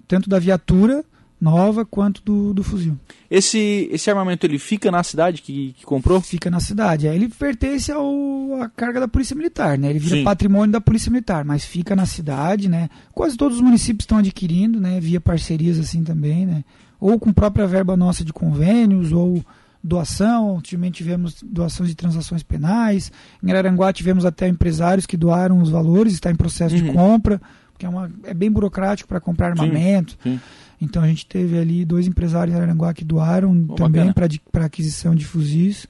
tanto 0.07 0.29
da 0.29 0.39
viatura 0.39 1.03
nova 1.41 1.83
quanto 1.83 2.21
do, 2.23 2.53
do 2.53 2.63
fuzil. 2.63 2.95
Esse, 3.29 3.89
esse 3.91 4.09
armamento, 4.11 4.45
ele 4.45 4.59
fica 4.59 4.91
na 4.91 5.01
cidade 5.03 5.41
que, 5.41 5.73
que 5.73 5.83
comprou? 5.83 6.21
Fica 6.21 6.51
na 6.51 6.59
cidade. 6.59 7.07
Ele 7.07 7.27
pertence 7.27 7.91
ao, 7.91 8.61
à 8.61 8.69
carga 8.69 8.99
da 8.99 9.07
Polícia 9.07 9.35
Militar, 9.35 9.75
né? 9.75 9.89
Ele 9.89 9.97
vira 9.97 10.17
Sim. 10.17 10.23
patrimônio 10.23 10.71
da 10.71 10.79
Polícia 10.79 11.09
Militar, 11.11 11.43
mas 11.43 11.65
fica 11.65 11.95
na 11.95 12.05
cidade, 12.05 12.69
né? 12.69 12.89
Quase 13.11 13.35
todos 13.35 13.57
os 13.57 13.63
municípios 13.63 14.03
estão 14.03 14.19
adquirindo, 14.19 14.79
né? 14.79 14.99
Via 14.99 15.19
parcerias 15.19 15.79
assim 15.79 16.03
também, 16.03 16.45
né? 16.45 16.63
Ou 16.99 17.19
com 17.19 17.33
própria 17.33 17.65
verba 17.65 17.97
nossa 17.97 18.23
de 18.23 18.31
convênios, 18.31 19.11
ou 19.11 19.43
doação. 19.83 20.61
Também 20.61 20.91
tivemos 20.91 21.41
doações 21.41 21.89
de 21.89 21.95
transações 21.95 22.43
penais. 22.43 23.11
Em 23.43 23.51
Araranguá 23.51 23.91
tivemos 23.91 24.25
até 24.25 24.47
empresários 24.47 25.07
que 25.07 25.17
doaram 25.17 25.59
os 25.59 25.69
valores, 25.71 26.13
está 26.13 26.29
em 26.29 26.35
processo 26.35 26.75
de 26.75 26.83
Uhum. 26.83 26.93
compra, 26.93 27.41
porque 27.73 27.85
é, 27.85 27.89
uma, 27.89 28.11
é 28.25 28.33
bem 28.33 28.51
burocrático 28.51 29.09
para 29.09 29.19
comprar 29.19 29.49
armamento. 29.51 30.15
sim. 30.21 30.39
Então 30.81 31.03
a 31.03 31.07
gente 31.07 31.27
teve 31.27 31.59
ali 31.59 31.85
dois 31.85 32.07
empresários 32.07 32.55
em 32.55 32.57
Araranguá 32.57 32.91
que 32.91 33.05
doaram 33.05 33.67
Pô, 33.67 33.75
também 33.75 34.11
para 34.51 34.65
aquisição 34.65 35.13
de 35.13 35.25
fuzis. 35.25 35.87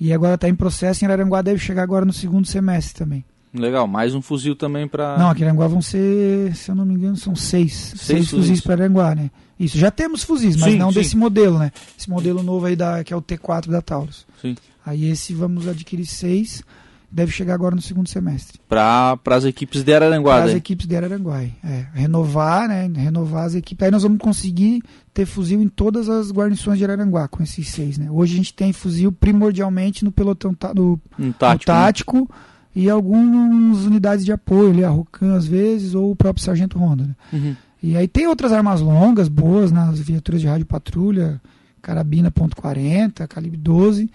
E 0.00 0.12
agora 0.12 0.34
está 0.34 0.48
em 0.48 0.54
processo. 0.54 1.04
Em 1.04 1.06
Araranguá 1.06 1.40
deve 1.40 1.60
chegar 1.60 1.84
agora 1.84 2.04
no 2.04 2.12
segundo 2.12 2.46
semestre 2.46 2.94
também. 2.94 3.24
Legal, 3.54 3.86
mais 3.86 4.14
um 4.14 4.22
fuzil 4.22 4.56
também 4.56 4.88
pra... 4.88 5.16
Não, 5.16 5.30
aqui 5.30 5.42
em 5.42 5.44
Araranguá 5.44 5.68
vão 5.68 5.82
ser, 5.82 6.56
se 6.56 6.70
eu 6.70 6.74
não 6.74 6.84
me 6.86 6.94
engano, 6.94 7.16
são 7.16 7.36
seis. 7.36 7.94
Seis, 7.96 8.30
fuzis. 8.30 8.30
fuzis 8.30 8.60
para 8.62 8.72
Araranguá, 8.74 9.14
né? 9.14 9.30
Isso, 9.60 9.78
já 9.78 9.90
temos 9.90 10.24
fuzis, 10.24 10.56
mas 10.56 10.72
Sim, 10.72 10.78
não 10.78 10.90
sim. 10.90 10.98
desse 10.98 11.16
modelo, 11.16 11.58
né? 11.58 11.70
Esse 11.96 12.10
modelo 12.10 12.42
novo 12.42 12.66
aí 12.66 12.74
da, 12.74 13.04
que 13.04 13.12
é 13.12 13.16
o 13.16 13.22
T4 13.22 13.68
da 13.68 13.80
Taurus. 13.80 14.26
Sim. 14.40 14.56
Aí 14.84 15.08
esse 15.08 15.34
vamos 15.34 15.68
adquirir 15.68 16.06
seis. 16.06 16.64
Deve 17.12 17.30
chegar 17.30 17.52
agora 17.52 17.76
no 17.76 17.82
segundo 17.82 18.08
semestre. 18.08 18.58
Para 18.66 19.18
as 19.26 19.44
equipes 19.44 19.84
de 19.84 19.92
Araranguá, 19.92 20.36
Para 20.36 20.44
as 20.46 20.54
equipes 20.54 20.86
de 20.86 20.96
Araranguá, 20.96 21.42
é. 21.42 21.86
Renovar, 21.92 22.66
né? 22.66 22.90
Renovar 22.96 23.44
as 23.44 23.54
equipes. 23.54 23.84
Aí 23.84 23.90
nós 23.90 24.02
vamos 24.02 24.18
conseguir 24.18 24.82
ter 25.12 25.26
fuzil 25.26 25.60
em 25.60 25.68
todas 25.68 26.08
as 26.08 26.32
guarnições 26.32 26.78
de 26.78 26.84
Araranguá, 26.84 27.28
com 27.28 27.42
esses 27.42 27.68
seis, 27.68 27.98
né? 27.98 28.10
Hoje 28.10 28.32
a 28.32 28.36
gente 28.38 28.54
tem 28.54 28.72
fuzil 28.72 29.12
primordialmente 29.12 30.04
no 30.04 30.10
pelotão 30.10 30.56
no, 30.74 30.98
no 31.18 31.32
tático, 31.34 31.70
no 31.70 31.76
tático 31.76 32.18
né? 32.18 32.26
e 32.74 32.88
algumas 32.88 33.84
unidades 33.84 34.24
de 34.24 34.32
apoio, 34.32 34.70
ali, 34.70 34.82
a 34.82 34.88
Rocan 34.88 35.36
às 35.36 35.46
vezes, 35.46 35.94
ou 35.94 36.12
o 36.12 36.16
próprio 36.16 36.42
Sargento 36.42 36.78
Ronda, 36.78 37.04
né? 37.04 37.14
Uhum. 37.30 37.56
E 37.82 37.96
aí 37.96 38.08
tem 38.08 38.26
outras 38.26 38.52
armas 38.52 38.80
longas, 38.80 39.28
boas, 39.28 39.70
nas 39.70 39.98
viaturas 39.98 40.40
de 40.40 40.46
rádio 40.46 40.64
patrulha, 40.64 41.40
carabina 41.82 42.30
.40, 42.30 43.26
calibre 43.26 43.58
12, 43.58 44.08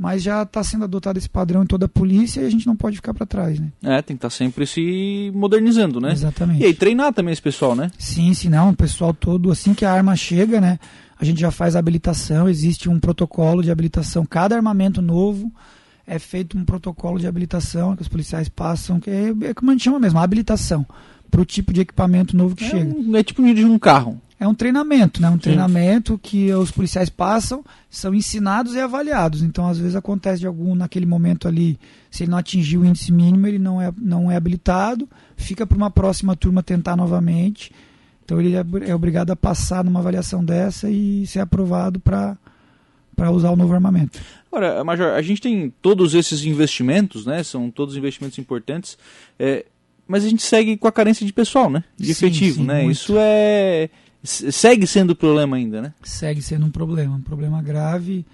mas 0.00 0.22
já 0.22 0.44
está 0.44 0.64
sendo 0.64 0.84
adotado 0.84 1.18
esse 1.18 1.28
padrão 1.28 1.62
em 1.62 1.66
toda 1.66 1.84
a 1.84 1.88
polícia 1.88 2.40
e 2.40 2.46
a 2.46 2.50
gente 2.50 2.66
não 2.66 2.74
pode 2.74 2.96
ficar 2.96 3.12
para 3.12 3.26
trás, 3.26 3.60
né? 3.60 3.70
É, 3.82 4.00
tem 4.00 4.16
que 4.16 4.18
estar 4.26 4.30
tá 4.30 4.34
sempre 4.34 4.66
se 4.66 5.30
modernizando, 5.34 6.00
né? 6.00 6.10
Exatamente. 6.10 6.62
E 6.62 6.64
aí 6.64 6.72
treinar 6.72 7.12
também 7.12 7.34
esse 7.34 7.42
pessoal, 7.42 7.76
né? 7.76 7.90
Sim, 7.98 8.32
sim, 8.32 8.48
não, 8.48 8.70
o 8.70 8.74
pessoal 8.74 9.12
todo, 9.12 9.50
assim 9.50 9.74
que 9.74 9.84
a 9.84 9.92
arma 9.92 10.16
chega, 10.16 10.58
né? 10.58 10.78
A 11.18 11.24
gente 11.26 11.38
já 11.38 11.50
faz 11.50 11.76
a 11.76 11.80
habilitação, 11.80 12.48
existe 12.48 12.88
um 12.88 12.98
protocolo 12.98 13.62
de 13.62 13.70
habilitação, 13.70 14.24
cada 14.24 14.56
armamento 14.56 15.02
novo 15.02 15.52
é 16.06 16.18
feito 16.18 16.56
um 16.56 16.64
protocolo 16.64 17.18
de 17.18 17.26
habilitação 17.26 17.94
que 17.94 18.00
os 18.00 18.08
policiais 18.08 18.48
passam, 18.48 18.98
que 18.98 19.10
é, 19.10 19.34
é 19.50 19.52
como 19.52 19.70
a 19.70 19.74
gente 19.74 19.84
chama 19.84 20.00
mesmo, 20.00 20.18
a 20.18 20.22
habilitação 20.22 20.86
para 21.30 21.42
o 21.42 21.44
tipo 21.44 21.74
de 21.74 21.82
equipamento 21.82 22.34
novo 22.34 22.56
que 22.56 22.64
é 22.64 22.70
chega. 22.70 22.90
Um, 22.90 23.14
é 23.16 23.22
tipo 23.22 23.42
de 23.42 23.66
um 23.66 23.78
carro 23.78 24.18
é 24.40 24.48
um 24.48 24.54
treinamento, 24.54 25.20
né? 25.20 25.28
Um 25.28 25.34
Sim. 25.34 25.40
treinamento 25.40 26.18
que 26.18 26.50
os 26.54 26.70
policiais 26.70 27.10
passam, 27.10 27.62
são 27.90 28.14
ensinados 28.14 28.74
e 28.74 28.80
avaliados. 28.80 29.42
Então, 29.42 29.68
às 29.68 29.78
vezes 29.78 29.94
acontece 29.94 30.40
de 30.40 30.46
algum 30.46 30.74
naquele 30.74 31.04
momento 31.04 31.46
ali, 31.46 31.78
se 32.10 32.24
ele 32.24 32.30
não 32.30 32.38
atingiu 32.38 32.80
o 32.80 32.86
índice 32.86 33.12
mínimo, 33.12 33.46
ele 33.46 33.58
não 33.58 33.82
é, 33.82 33.92
não 34.00 34.30
é 34.30 34.36
habilitado, 34.36 35.06
fica 35.36 35.66
para 35.66 35.76
uma 35.76 35.90
próxima 35.90 36.34
turma 36.34 36.62
tentar 36.62 36.96
novamente. 36.96 37.70
Então, 38.24 38.40
ele 38.40 38.56
é, 38.56 38.64
é 38.88 38.94
obrigado 38.94 39.30
a 39.30 39.36
passar 39.36 39.84
numa 39.84 40.00
avaliação 40.00 40.42
dessa 40.42 40.88
e 40.88 41.26
ser 41.26 41.40
aprovado 41.40 42.00
para 42.00 42.36
para 43.14 43.30
usar 43.30 43.50
o 43.50 43.56
novo 43.56 43.74
armamento. 43.74 44.18
Agora, 44.50 44.82
Major, 44.82 45.08
a 45.08 45.20
gente 45.20 45.42
tem 45.42 45.70
todos 45.82 46.14
esses 46.14 46.42
investimentos, 46.46 47.26
né? 47.26 47.42
São 47.42 47.70
todos 47.70 47.94
investimentos 47.94 48.38
importantes. 48.38 48.96
É, 49.38 49.66
mas 50.08 50.24
a 50.24 50.28
gente 50.30 50.42
segue 50.42 50.78
com 50.78 50.88
a 50.88 50.92
carência 50.92 51.26
de 51.26 51.32
pessoal, 51.32 51.68
né? 51.68 51.84
De 51.98 52.06
sim, 52.06 52.12
efetivo, 52.12 52.60
sim, 52.60 52.64
né? 52.64 52.84
Muito. 52.84 52.92
Isso 52.92 53.14
é 53.18 53.90
segue 54.22 54.86
sendo 54.86 55.16
problema 55.16 55.56
ainda, 55.56 55.80
né? 55.80 55.94
Segue 56.02 56.42
sendo 56.42 56.66
um 56.66 56.70
problema, 56.70 57.16
um 57.16 57.22
problema 57.22 57.62
grave. 57.62 58.24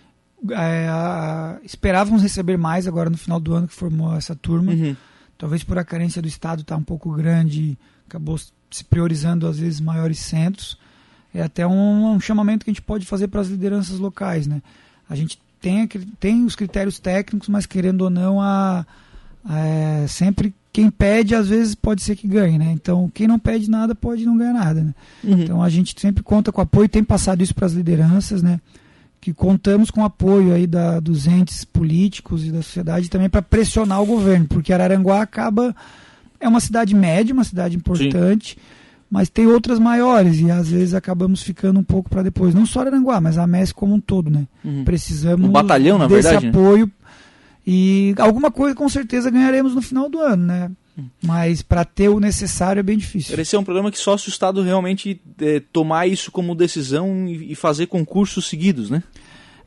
É, 0.50 0.88
a, 0.88 1.58
esperávamos 1.64 2.22
receber 2.22 2.56
mais 2.56 2.86
agora 2.86 3.08
no 3.08 3.16
final 3.16 3.40
do 3.40 3.54
ano 3.54 3.68
que 3.68 3.74
formou 3.74 4.14
essa 4.14 4.34
turma. 4.34 4.72
Uhum. 4.72 4.96
Talvez 5.38 5.62
por 5.62 5.78
a 5.78 5.84
carência 5.84 6.20
do 6.20 6.28
Estado 6.28 6.62
estar 6.62 6.74
tá 6.74 6.80
um 6.80 6.84
pouco 6.84 7.12
grande, 7.12 7.78
acabou 8.08 8.38
se 8.70 8.84
priorizando 8.84 9.46
às 9.46 9.58
vezes 9.58 9.80
maiores 9.80 10.18
centros. 10.18 10.78
É 11.32 11.42
até 11.42 11.66
um, 11.66 12.12
um 12.12 12.20
chamamento 12.20 12.64
que 12.64 12.70
a 12.70 12.74
gente 12.74 12.82
pode 12.82 13.04
fazer 13.06 13.28
para 13.28 13.40
as 13.40 13.48
lideranças 13.48 13.98
locais, 13.98 14.46
né? 14.46 14.62
A 15.08 15.14
gente 15.14 15.38
tem, 15.60 15.86
tem 16.18 16.44
os 16.44 16.56
critérios 16.56 16.98
técnicos, 16.98 17.48
mas 17.48 17.66
querendo 17.66 18.02
ou 18.02 18.10
não, 18.10 18.40
a, 18.40 18.86
a 19.44 19.58
é, 19.58 20.06
sempre 20.06 20.54
quem 20.76 20.90
pede 20.90 21.34
às 21.34 21.48
vezes 21.48 21.74
pode 21.74 22.02
ser 22.02 22.14
que 22.16 22.28
ganhe, 22.28 22.58
né? 22.58 22.70
Então 22.70 23.10
quem 23.14 23.26
não 23.26 23.38
pede 23.38 23.70
nada 23.70 23.94
pode 23.94 24.26
não 24.26 24.36
ganhar 24.36 24.52
nada, 24.52 24.82
né? 24.82 24.94
Uhum. 25.24 25.40
Então 25.40 25.62
a 25.62 25.70
gente 25.70 25.98
sempre 25.98 26.22
conta 26.22 26.52
com 26.52 26.60
apoio, 26.60 26.86
tem 26.86 27.02
passado 27.02 27.42
isso 27.42 27.54
para 27.54 27.64
as 27.64 27.72
lideranças, 27.72 28.42
né? 28.42 28.60
Que 29.18 29.32
contamos 29.32 29.90
com 29.90 30.04
apoio 30.04 30.52
aí 30.52 30.66
da, 30.66 31.00
dos 31.00 31.26
entes 31.26 31.64
políticos 31.64 32.44
e 32.44 32.50
da 32.52 32.60
sociedade 32.60 33.08
também 33.08 33.30
para 33.30 33.40
pressionar 33.40 34.02
o 34.02 34.06
governo, 34.06 34.48
porque 34.48 34.70
Araranguá 34.70 35.22
acaba 35.22 35.74
é 36.38 36.46
uma 36.46 36.60
cidade 36.60 36.94
média, 36.94 37.32
uma 37.32 37.44
cidade 37.44 37.74
importante. 37.74 38.50
Sim. 38.50 38.60
Mas 39.10 39.30
tem 39.30 39.46
outras 39.46 39.78
maiores 39.78 40.40
e 40.40 40.50
às 40.50 40.68
vezes 40.68 40.92
acabamos 40.92 41.42
ficando 41.42 41.80
um 41.80 41.84
pouco 41.84 42.10
para 42.10 42.22
depois. 42.22 42.54
Não 42.54 42.66
só 42.66 42.80
Aranguá, 42.80 43.18
mas 43.18 43.38
a 43.38 43.46
MES 43.46 43.72
como 43.72 43.94
um 43.94 44.00
todo, 44.00 44.28
né? 44.28 44.46
Uhum. 44.62 44.84
Precisamos 44.84 45.48
um 45.48 45.52
batalhão, 45.52 45.96
na 45.96 46.06
desse 46.06 46.28
verdade, 46.28 46.44
né? 46.44 46.50
apoio 46.50 46.86
né? 46.86 46.92
E 47.66 48.14
alguma 48.18 48.50
coisa 48.50 48.76
com 48.76 48.88
certeza 48.88 49.30
ganharemos 49.30 49.74
no 49.74 49.82
final 49.82 50.08
do 50.08 50.20
ano, 50.20 50.44
né? 50.44 50.70
Mas 51.22 51.60
para 51.60 51.84
ter 51.84 52.08
o 52.08 52.20
necessário 52.20 52.80
é 52.80 52.82
bem 52.82 52.96
difícil. 52.96 53.38
Esse 53.38 53.54
é 53.54 53.58
um 53.58 53.64
problema 53.64 53.90
que 53.90 53.98
só 53.98 54.16
se 54.16 54.28
o 54.28 54.30
Estado 54.30 54.62
realmente 54.62 55.20
é, 55.40 55.60
tomar 55.72 56.06
isso 56.06 56.30
como 56.32 56.54
decisão 56.54 57.26
e, 57.28 57.52
e, 57.52 57.54
fazer 57.54 57.86
concursos 57.86 58.48
seguidos, 58.48 58.88
né? 58.88 59.02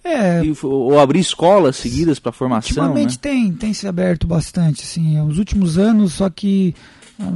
É. 0.04 0.44
E, 0.44 0.56
ou 0.64 0.98
abrir 0.98 1.20
escolas 1.20 1.76
seguidas 1.76 2.18
para 2.18 2.32
formação. 2.32 2.84
Ultimamente 2.84 3.12
né? 3.12 3.20
tem, 3.22 3.52
tem 3.52 3.74
se 3.74 3.88
aberto 3.88 4.26
bastante, 4.26 4.82
assim, 4.84 5.20
nos 5.20 5.38
últimos 5.38 5.78
anos, 5.78 6.14
só 6.14 6.30
que 6.30 6.74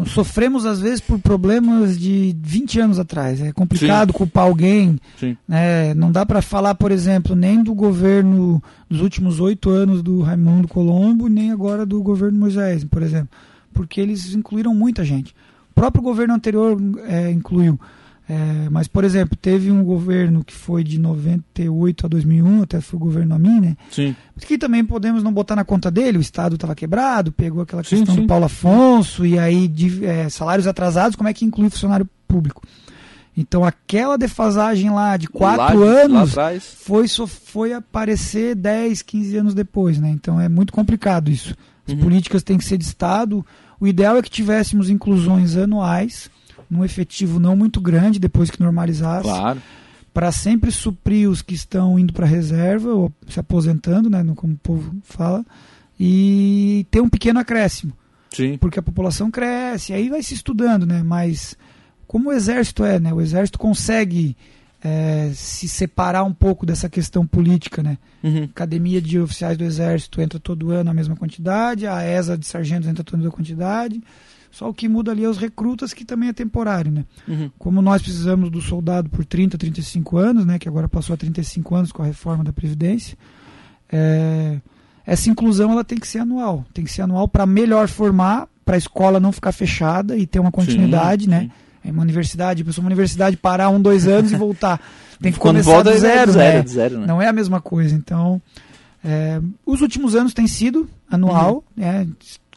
sofremos 0.05 0.65
às 0.65 0.79
vezes 0.79 1.01
por 1.01 1.19
problemas 1.19 1.99
de 1.99 2.35
20 2.39 2.79
anos 2.79 2.99
atrás. 2.99 3.41
É 3.41 3.51
complicado 3.51 4.11
Sim. 4.11 4.17
culpar 4.17 4.45
alguém. 4.45 4.99
Né? 5.47 5.93
Não 5.93 6.11
dá 6.11 6.25
para 6.25 6.41
falar, 6.41 6.75
por 6.75 6.91
exemplo, 6.91 7.35
nem 7.35 7.61
do 7.63 7.73
governo 7.73 8.63
dos 8.89 9.01
últimos 9.01 9.39
oito 9.39 9.69
anos 9.69 10.01
do 10.01 10.21
Raimundo 10.21 10.67
Colombo, 10.67 11.27
nem 11.27 11.51
agora 11.51 11.85
do 11.85 12.01
governo 12.01 12.39
Moisés, 12.39 12.83
por 12.83 13.01
exemplo. 13.01 13.29
Porque 13.73 13.99
eles 13.99 14.33
incluíram 14.33 14.73
muita 14.73 15.03
gente. 15.03 15.35
O 15.71 15.73
próprio 15.73 16.03
governo 16.03 16.33
anterior 16.33 16.77
é, 17.07 17.31
incluiu. 17.31 17.79
É, 18.33 18.69
mas, 18.71 18.87
por 18.87 19.03
exemplo, 19.03 19.37
teve 19.39 19.69
um 19.69 19.83
governo 19.83 20.43
que 20.43 20.53
foi 20.53 20.83
de 20.83 20.97
98 20.97 22.05
a 22.07 22.09
2001, 22.09 22.63
até 22.63 22.81
foi 22.81 22.97
o 22.97 22.99
governo 22.99 23.35
a 23.35 23.39
mim, 23.39 23.59
né? 23.59 23.77
Sim. 23.91 24.15
Que 24.47 24.57
também 24.57 24.83
podemos 24.83 25.21
não 25.21 25.31
botar 25.31 25.55
na 25.55 25.63
conta 25.63 25.91
dele, 25.91 26.17
o 26.17 26.21
Estado 26.21 26.55
estava 26.55 26.73
quebrado, 26.73 27.31
pegou 27.31 27.61
aquela 27.61 27.83
sim, 27.83 27.97
questão 27.97 28.15
sim. 28.15 28.21
do 28.21 28.27
Paulo 28.27 28.45
Afonso, 28.45 29.23
e 29.23 29.37
aí 29.37 29.67
de, 29.67 30.03
é, 30.03 30.27
salários 30.29 30.65
atrasados, 30.65 31.15
como 31.15 31.29
é 31.29 31.33
que 31.33 31.45
inclui 31.45 31.69
funcionário 31.69 32.09
público? 32.27 32.63
Então 33.37 33.63
aquela 33.63 34.17
defasagem 34.17 34.89
lá 34.89 35.15
de 35.15 35.27
quatro 35.27 35.79
lá, 35.79 35.85
anos 35.85 36.33
lá 36.33 36.51
foi, 36.59 37.07
foi 37.07 37.73
aparecer 37.73 38.55
10, 38.55 39.01
15 39.03 39.37
anos 39.37 39.53
depois, 39.53 39.99
né? 39.99 40.09
Então 40.09 40.41
é 40.41 40.49
muito 40.49 40.73
complicado 40.73 41.29
isso. 41.29 41.55
As 41.87 41.93
uhum. 41.93 41.99
políticas 41.99 42.41
têm 42.41 42.57
que 42.57 42.65
ser 42.65 42.77
de 42.77 42.85
Estado. 42.85 43.45
O 43.79 43.87
ideal 43.87 44.17
é 44.17 44.21
que 44.21 44.29
tivéssemos 44.29 44.89
inclusões 44.89 45.55
anuais 45.55 46.31
num 46.73 46.83
efetivo 46.83 47.39
não 47.39 47.55
muito 47.55 47.79
grande 47.79 48.19
depois 48.19 48.49
que 48.51 48.59
normalizasse. 48.59 49.23
Claro. 49.23 49.61
Para 50.13 50.31
sempre 50.31 50.71
suprir 50.71 51.29
os 51.29 51.41
que 51.41 51.55
estão 51.55 51.97
indo 51.97 52.13
para 52.13 52.25
reserva 52.25 52.93
ou 52.93 53.11
se 53.27 53.39
aposentando, 53.39 54.09
né, 54.09 54.23
como 54.35 54.53
o 54.53 54.57
povo 54.57 54.95
fala, 55.03 55.43
e 55.99 56.85
ter 56.91 57.01
um 57.01 57.09
pequeno 57.09 57.39
acréscimo. 57.39 57.93
Sim. 58.31 58.57
Porque 58.57 58.79
a 58.79 58.83
população 58.83 59.31
cresce, 59.31 59.93
aí 59.93 60.09
vai 60.09 60.21
se 60.21 60.33
estudando, 60.33 60.85
né? 60.85 61.03
Mas 61.03 61.55
como 62.07 62.29
o 62.29 62.33
exército 62.33 62.83
é, 62.83 62.99
né? 62.99 63.13
O 63.13 63.21
exército 63.21 63.57
consegue 63.57 64.35
é, 64.83 65.31
se 65.33 65.67
separar 65.67 66.23
um 66.23 66.33
pouco 66.33 66.65
dessa 66.65 66.89
questão 66.89 67.25
política, 67.25 67.81
né? 67.81 67.97
Uhum. 68.21 68.43
Academia 68.45 69.01
de 69.01 69.19
oficiais 69.19 69.57
do 69.57 69.63
exército 69.63 70.19
entra 70.19 70.39
todo 70.39 70.71
ano 70.71 70.89
a 70.89 70.93
mesma 70.93 71.15
quantidade, 71.15 71.87
a 71.87 72.03
ESA 72.03 72.37
de 72.37 72.45
sargentos 72.45 72.87
entra 72.87 73.03
toda 73.03 73.27
a 73.27 73.31
quantidade. 73.31 74.01
Só 74.53 74.69
o 74.69 74.73
que 74.73 74.87
muda 74.87 75.11
ali 75.11 75.23
é 75.23 75.27
os 75.27 75.39
recrutas, 75.39 75.95
que 75.95 76.05
também 76.05 76.29
é 76.29 76.33
temporário, 76.33 76.91
né? 76.91 77.05
Uhum. 77.27 77.49
Como 77.57 77.81
nós 77.81 78.03
precisamos 78.03 78.51
do 78.51 78.61
soldado 78.61 79.09
por 79.09 79.25
30, 79.25 79.57
35 79.57 80.15
anos, 80.15 80.45
né? 80.45 80.59
Que 80.59 80.69
agora 80.69 80.87
passou 80.87 81.15
a 81.15 81.17
35 81.17 81.73
anos 81.73 81.91
com 81.91 82.03
a 82.03 82.05
reforma 82.05 82.43
da 82.43 82.53
Previdência. 82.53 83.17
É, 83.91 84.59
essa 85.07 85.27
inclusão 85.27 85.71
ela 85.71 85.83
tem 85.83 85.97
que 85.97 86.07
ser 86.07 86.19
anual. 86.19 86.63
Tem 86.71 86.85
que 86.85 86.91
ser 86.91 87.01
anual 87.01 87.27
para 87.27 87.47
melhor 87.47 87.87
formar, 87.87 88.47
para 88.63 88.75
a 88.75 88.77
escola 88.77 89.19
não 89.19 89.31
ficar 89.31 89.53
fechada 89.53 90.15
e 90.15 90.27
ter 90.27 90.39
uma 90.39 90.51
continuidade, 90.51 91.23
sim, 91.23 91.31
né? 91.31 91.41
Sim. 91.41 91.51
É 91.89 91.91
uma 91.91 92.03
universidade, 92.03 92.63
pessoa 92.63 92.83
uma 92.83 92.89
universidade 92.89 93.35
parar 93.35 93.69
um, 93.69 93.81
dois 93.81 94.07
anos 94.07 94.31
e 94.31 94.35
voltar. 94.35 94.79
Tem 95.19 95.31
que 95.31 95.39
Quando 95.39 95.55
começar 95.55 95.71
volta, 95.71 95.91
do 95.91 95.97
zero, 95.97 96.29
é 96.29 96.33
zero, 96.33 96.57
né? 96.57 96.67
zero 96.67 96.99
né? 96.99 97.07
Não 97.07 97.19
é 97.19 97.27
a 97.27 97.33
mesma 97.33 97.59
coisa. 97.59 97.95
Então, 97.95 98.39
é, 99.03 99.41
os 99.65 99.81
últimos 99.81 100.15
anos 100.15 100.31
tem 100.31 100.45
sido 100.45 100.87
anual, 101.09 101.63
uhum. 101.75 101.83
é, 101.83 102.07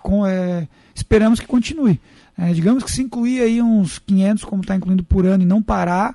com, 0.02 0.26
é, 0.26 0.68
esperamos 0.96 1.38
que 1.38 1.46
continue. 1.46 2.00
É, 2.38 2.52
digamos 2.52 2.82
que 2.82 2.90
se 2.90 3.02
incluir 3.02 3.40
aí 3.40 3.62
uns 3.62 3.98
500, 3.98 4.44
como 4.44 4.62
está 4.62 4.74
incluindo 4.76 5.04
por 5.04 5.24
ano, 5.24 5.42
e 5.42 5.46
não 5.46 5.62
parar, 5.62 6.14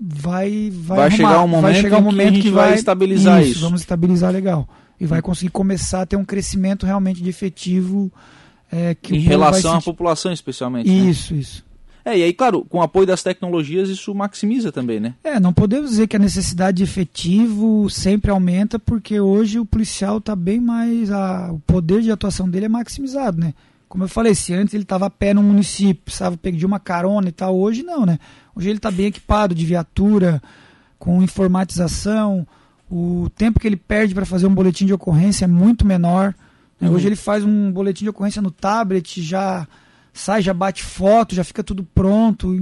vai 0.00 0.70
vai, 0.72 0.96
vai 0.98 1.10
chegar 1.10 1.42
um 1.42 1.48
momento, 1.48 1.62
vai 1.62 1.74
chegar 1.74 1.98
um 1.98 2.02
momento 2.02 2.34
que, 2.34 2.42
que, 2.42 2.50
vai 2.50 2.74
estabilizar 2.74 3.40
isso, 3.42 3.52
isso, 3.52 3.60
Vamos 3.60 3.80
estabilizar 3.80 4.32
legal. 4.32 4.68
E 4.98 5.06
vai 5.06 5.22
conseguir 5.22 5.50
começar 5.50 6.02
a 6.02 6.06
ter 6.06 6.16
um 6.16 6.24
crescimento 6.24 6.84
realmente 6.84 7.22
de 7.22 7.28
efetivo. 7.30 8.12
É, 8.70 8.94
que 8.94 9.16
em 9.16 9.20
relação 9.20 9.76
à 9.76 9.80
população, 9.80 10.32
especialmente. 10.32 10.88
Né? 10.88 11.10
Isso, 11.10 11.32
né? 11.32 11.40
isso. 11.40 11.70
É, 12.04 12.18
e 12.18 12.22
aí, 12.22 12.32
claro, 12.32 12.64
com 12.64 12.78
o 12.78 12.82
apoio 12.82 13.06
das 13.06 13.22
tecnologias, 13.22 13.88
isso 13.88 14.14
maximiza 14.14 14.72
também, 14.72 15.00
né? 15.00 15.14
É, 15.22 15.38
não 15.38 15.52
podemos 15.52 15.90
dizer 15.90 16.06
que 16.06 16.16
a 16.16 16.18
necessidade 16.18 16.78
de 16.78 16.84
efetivo 16.84 17.88
sempre 17.90 18.30
aumenta, 18.30 18.78
porque 18.78 19.20
hoje 19.20 19.58
o 19.58 19.66
policial 19.66 20.18
está 20.18 20.34
bem 20.34 20.60
mais. 20.60 21.10
A, 21.10 21.52
o 21.52 21.58
poder 21.60 22.00
de 22.00 22.10
atuação 22.10 22.48
dele 22.48 22.66
é 22.66 22.68
maximizado, 22.68 23.38
né? 23.38 23.54
Como 23.90 24.04
eu 24.04 24.08
falei, 24.08 24.36
se 24.36 24.54
antes 24.54 24.72
ele 24.72 24.84
estava 24.84 25.06
a 25.06 25.10
pé 25.10 25.34
no 25.34 25.42
município, 25.42 26.04
precisava 26.04 26.36
pedir 26.36 26.64
uma 26.64 26.78
carona 26.78 27.28
e 27.28 27.32
tal, 27.32 27.58
hoje 27.58 27.82
não, 27.82 28.06
né? 28.06 28.20
Hoje 28.54 28.68
ele 28.68 28.78
está 28.78 28.88
bem 28.88 29.06
equipado 29.06 29.52
de 29.52 29.66
viatura, 29.66 30.40
com 30.96 31.20
informatização, 31.20 32.46
o 32.88 33.28
tempo 33.34 33.58
que 33.58 33.66
ele 33.66 33.74
perde 33.74 34.14
para 34.14 34.24
fazer 34.24 34.46
um 34.46 34.54
boletim 34.54 34.86
de 34.86 34.94
ocorrência 34.94 35.44
é 35.44 35.48
muito 35.48 35.84
menor. 35.84 36.32
Uhum. 36.80 36.92
Hoje 36.92 37.08
ele 37.08 37.16
faz 37.16 37.42
um 37.42 37.72
boletim 37.72 38.04
de 38.04 38.10
ocorrência 38.10 38.40
no 38.40 38.52
tablet, 38.52 39.20
já 39.20 39.66
sai, 40.12 40.40
já 40.40 40.54
bate 40.54 40.84
foto, 40.84 41.34
já 41.34 41.42
fica 41.42 41.64
tudo 41.64 41.82
pronto. 41.82 42.54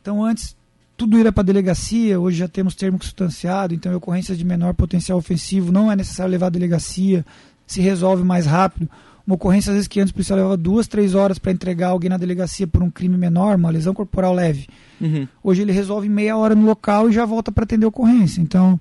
Então 0.00 0.24
antes 0.24 0.56
tudo 0.96 1.18
ia 1.18 1.30
para 1.30 1.42
a 1.42 1.44
delegacia, 1.44 2.18
hoje 2.18 2.38
já 2.38 2.48
temos 2.48 2.74
termo 2.74 2.96
substanciado, 3.02 3.74
então 3.74 3.94
ocorrências 3.94 4.38
de 4.38 4.46
menor 4.46 4.72
potencial 4.72 5.18
ofensivo 5.18 5.70
não 5.70 5.92
é 5.92 5.96
necessário 5.96 6.32
levar 6.32 6.46
à 6.46 6.50
delegacia, 6.50 7.22
se 7.66 7.82
resolve 7.82 8.24
mais 8.24 8.46
rápido. 8.46 8.88
Uma 9.26 9.36
ocorrência, 9.36 9.70
às 9.70 9.74
vezes, 9.74 9.88
que 9.88 10.00
antes 10.00 10.10
o 10.10 10.14
policial 10.14 10.36
levava 10.36 10.56
duas, 10.56 10.86
três 10.86 11.14
horas 11.14 11.38
para 11.38 11.50
entregar 11.50 11.88
alguém 11.88 12.10
na 12.10 12.18
delegacia 12.18 12.66
por 12.66 12.82
um 12.82 12.90
crime 12.90 13.16
menor, 13.16 13.56
uma 13.56 13.70
lesão 13.70 13.94
corporal 13.94 14.34
leve. 14.34 14.68
Uhum. 15.00 15.26
Hoje 15.42 15.62
ele 15.62 15.72
resolve 15.72 16.08
meia 16.08 16.36
hora 16.36 16.54
no 16.54 16.66
local 16.66 17.08
e 17.08 17.12
já 17.12 17.24
volta 17.24 17.50
para 17.50 17.64
atender 17.64 17.86
a 17.86 17.88
ocorrência. 17.88 18.42
Então, 18.42 18.78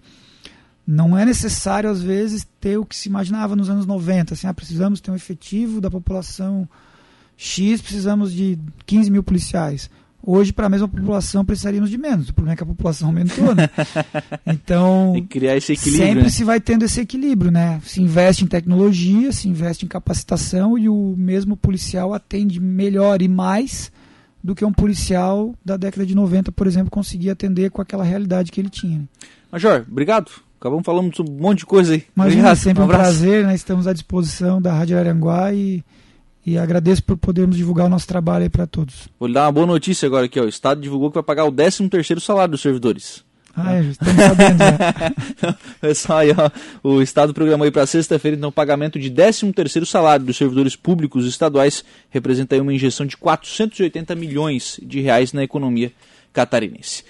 não 0.86 1.17
é 1.17 1.25
necessário, 1.25 1.89
às 1.89 2.01
vezes, 2.01 2.45
ter 2.60 2.77
o 2.77 2.86
que 2.86 2.95
se 2.95 3.08
imaginava 3.08 3.56
nos 3.56 3.69
anos 3.69 3.86
90. 3.86 4.34
Assim, 4.34 4.47
ah, 4.47 4.53
precisamos 4.53 4.99
ter 4.99 5.12
um 5.12 5.15
efetivo 5.15 5.79
da 5.79 5.89
população 5.89 6.67
X, 7.38 7.82
precisamos 7.82 8.34
de 8.34 8.60
15 8.86 9.10
mil 9.10 9.23
policiais. 9.23 9.89
Hoje, 10.25 10.53
para 10.53 10.67
a 10.67 10.69
mesma 10.69 10.88
população, 10.88 11.43
precisaríamos 11.43 11.89
de 11.89 11.97
menos. 11.97 12.29
O 12.29 12.33
problema 12.33 12.53
é 12.53 12.55
que 12.55 12.63
a 12.63 12.65
população 12.65 13.09
aumentou, 13.09 13.53
né? 13.53 13.69
Então, 14.47 15.13
criar 15.29 15.57
esse 15.57 15.73
equilíbrio, 15.73 16.07
sempre 16.07 16.23
né? 16.23 16.29
se 16.29 16.43
vai 16.45 16.62
tendo 16.62 16.86
esse 16.86 17.01
equilíbrio, 17.01 17.51
né? 17.51 17.81
Se 17.83 18.01
investe 18.01 18.45
em 18.45 18.47
tecnologia, 18.47 19.33
se 19.33 19.49
investe 19.49 19.86
em 19.86 19.88
capacitação 19.88 20.77
e 20.77 20.88
o 20.88 21.13
mesmo 21.17 21.57
policial 21.57 22.13
atende 22.13 22.62
melhor 22.62 23.21
e 23.21 23.27
mais 23.27 23.91
do 24.41 24.55
que 24.55 24.63
um 24.63 24.71
policial 24.71 25.53
da 25.63 25.75
década 25.75 26.05
de 26.05 26.15
90, 26.15 26.51
por 26.53 26.67
exemplo, 26.67 26.89
conseguia 26.89 27.33
atender 27.33 27.69
com 27.71 27.81
aquela 27.81 28.03
realidade 28.03 28.51
que 28.51 28.62
ele 28.62 28.69
tinha. 28.69 28.99
Né? 28.99 29.05
Major, 29.51 29.86
obrigado. 29.89 30.31
Acabamos 30.59 30.86
falando 30.86 31.13
sobre 31.13 31.33
um 31.33 31.38
monte 31.38 31.59
de 31.59 31.65
coisa 31.65 31.93
aí. 31.93 32.05
Imagina, 32.15 32.41
obrigado. 32.41 32.57
sempre 32.57 32.83
um, 32.83 32.86
um 32.86 32.89
prazer, 32.89 33.45
né? 33.45 33.53
Estamos 33.55 33.88
à 33.88 33.93
disposição 33.93 34.62
da 34.62 34.73
Rádio 34.73 34.97
Aranguá 34.97 35.53
e 35.53 35.83
e 36.45 36.58
agradeço 36.58 37.03
por 37.03 37.17
podermos 37.17 37.56
divulgar 37.56 37.86
o 37.86 37.89
nosso 37.89 38.08
trabalho 38.08 38.43
aí 38.43 38.49
para 38.49 38.67
todos. 38.67 39.08
Vou 39.19 39.27
lhe 39.27 39.34
dar 39.34 39.45
uma 39.45 39.51
boa 39.51 39.65
notícia 39.67 40.06
agora 40.06 40.25
aqui, 40.25 40.39
ó. 40.39 40.43
O 40.43 40.49
Estado 40.49 40.82
divulgou 40.82 41.10
que 41.10 41.15
vai 41.15 41.23
pagar 41.23 41.45
o 41.45 41.51
13 41.51 41.88
terceiro 41.89 42.19
salário 42.19 42.51
dos 42.51 42.62
servidores. 42.62 43.23
Ah, 43.56 43.75
é, 43.75 43.82
estamos 43.82 44.15
sabendo 44.15 44.58
já. 44.58 45.56
Pessoal, 45.79 46.19
aí, 46.19 46.32
ó, 46.32 46.49
o 46.88 47.01
Estado 47.01 47.34
programou 47.34 47.65
aí 47.65 47.71
para 47.71 47.86
sexta-feira, 47.86 48.36
então, 48.36 48.49
o 48.49 48.51
pagamento 48.51 48.97
de 48.97 49.12
13 49.12 49.53
terceiro 49.53 49.86
salário 49.86 50.25
dos 50.25 50.38
servidores 50.38 50.75
públicos 50.75 51.27
estaduais 51.27 51.86
representa 52.10 52.56
aí 52.56 52.62
uma 52.62 52.73
injeção 52.73 53.06
de 53.06 53.15
480 53.15 54.15
milhões 54.15 54.79
de 54.82 55.01
reais 55.01 55.34
na 55.34 55.43
economia 55.43 55.91
catarinense. 56.34 57.03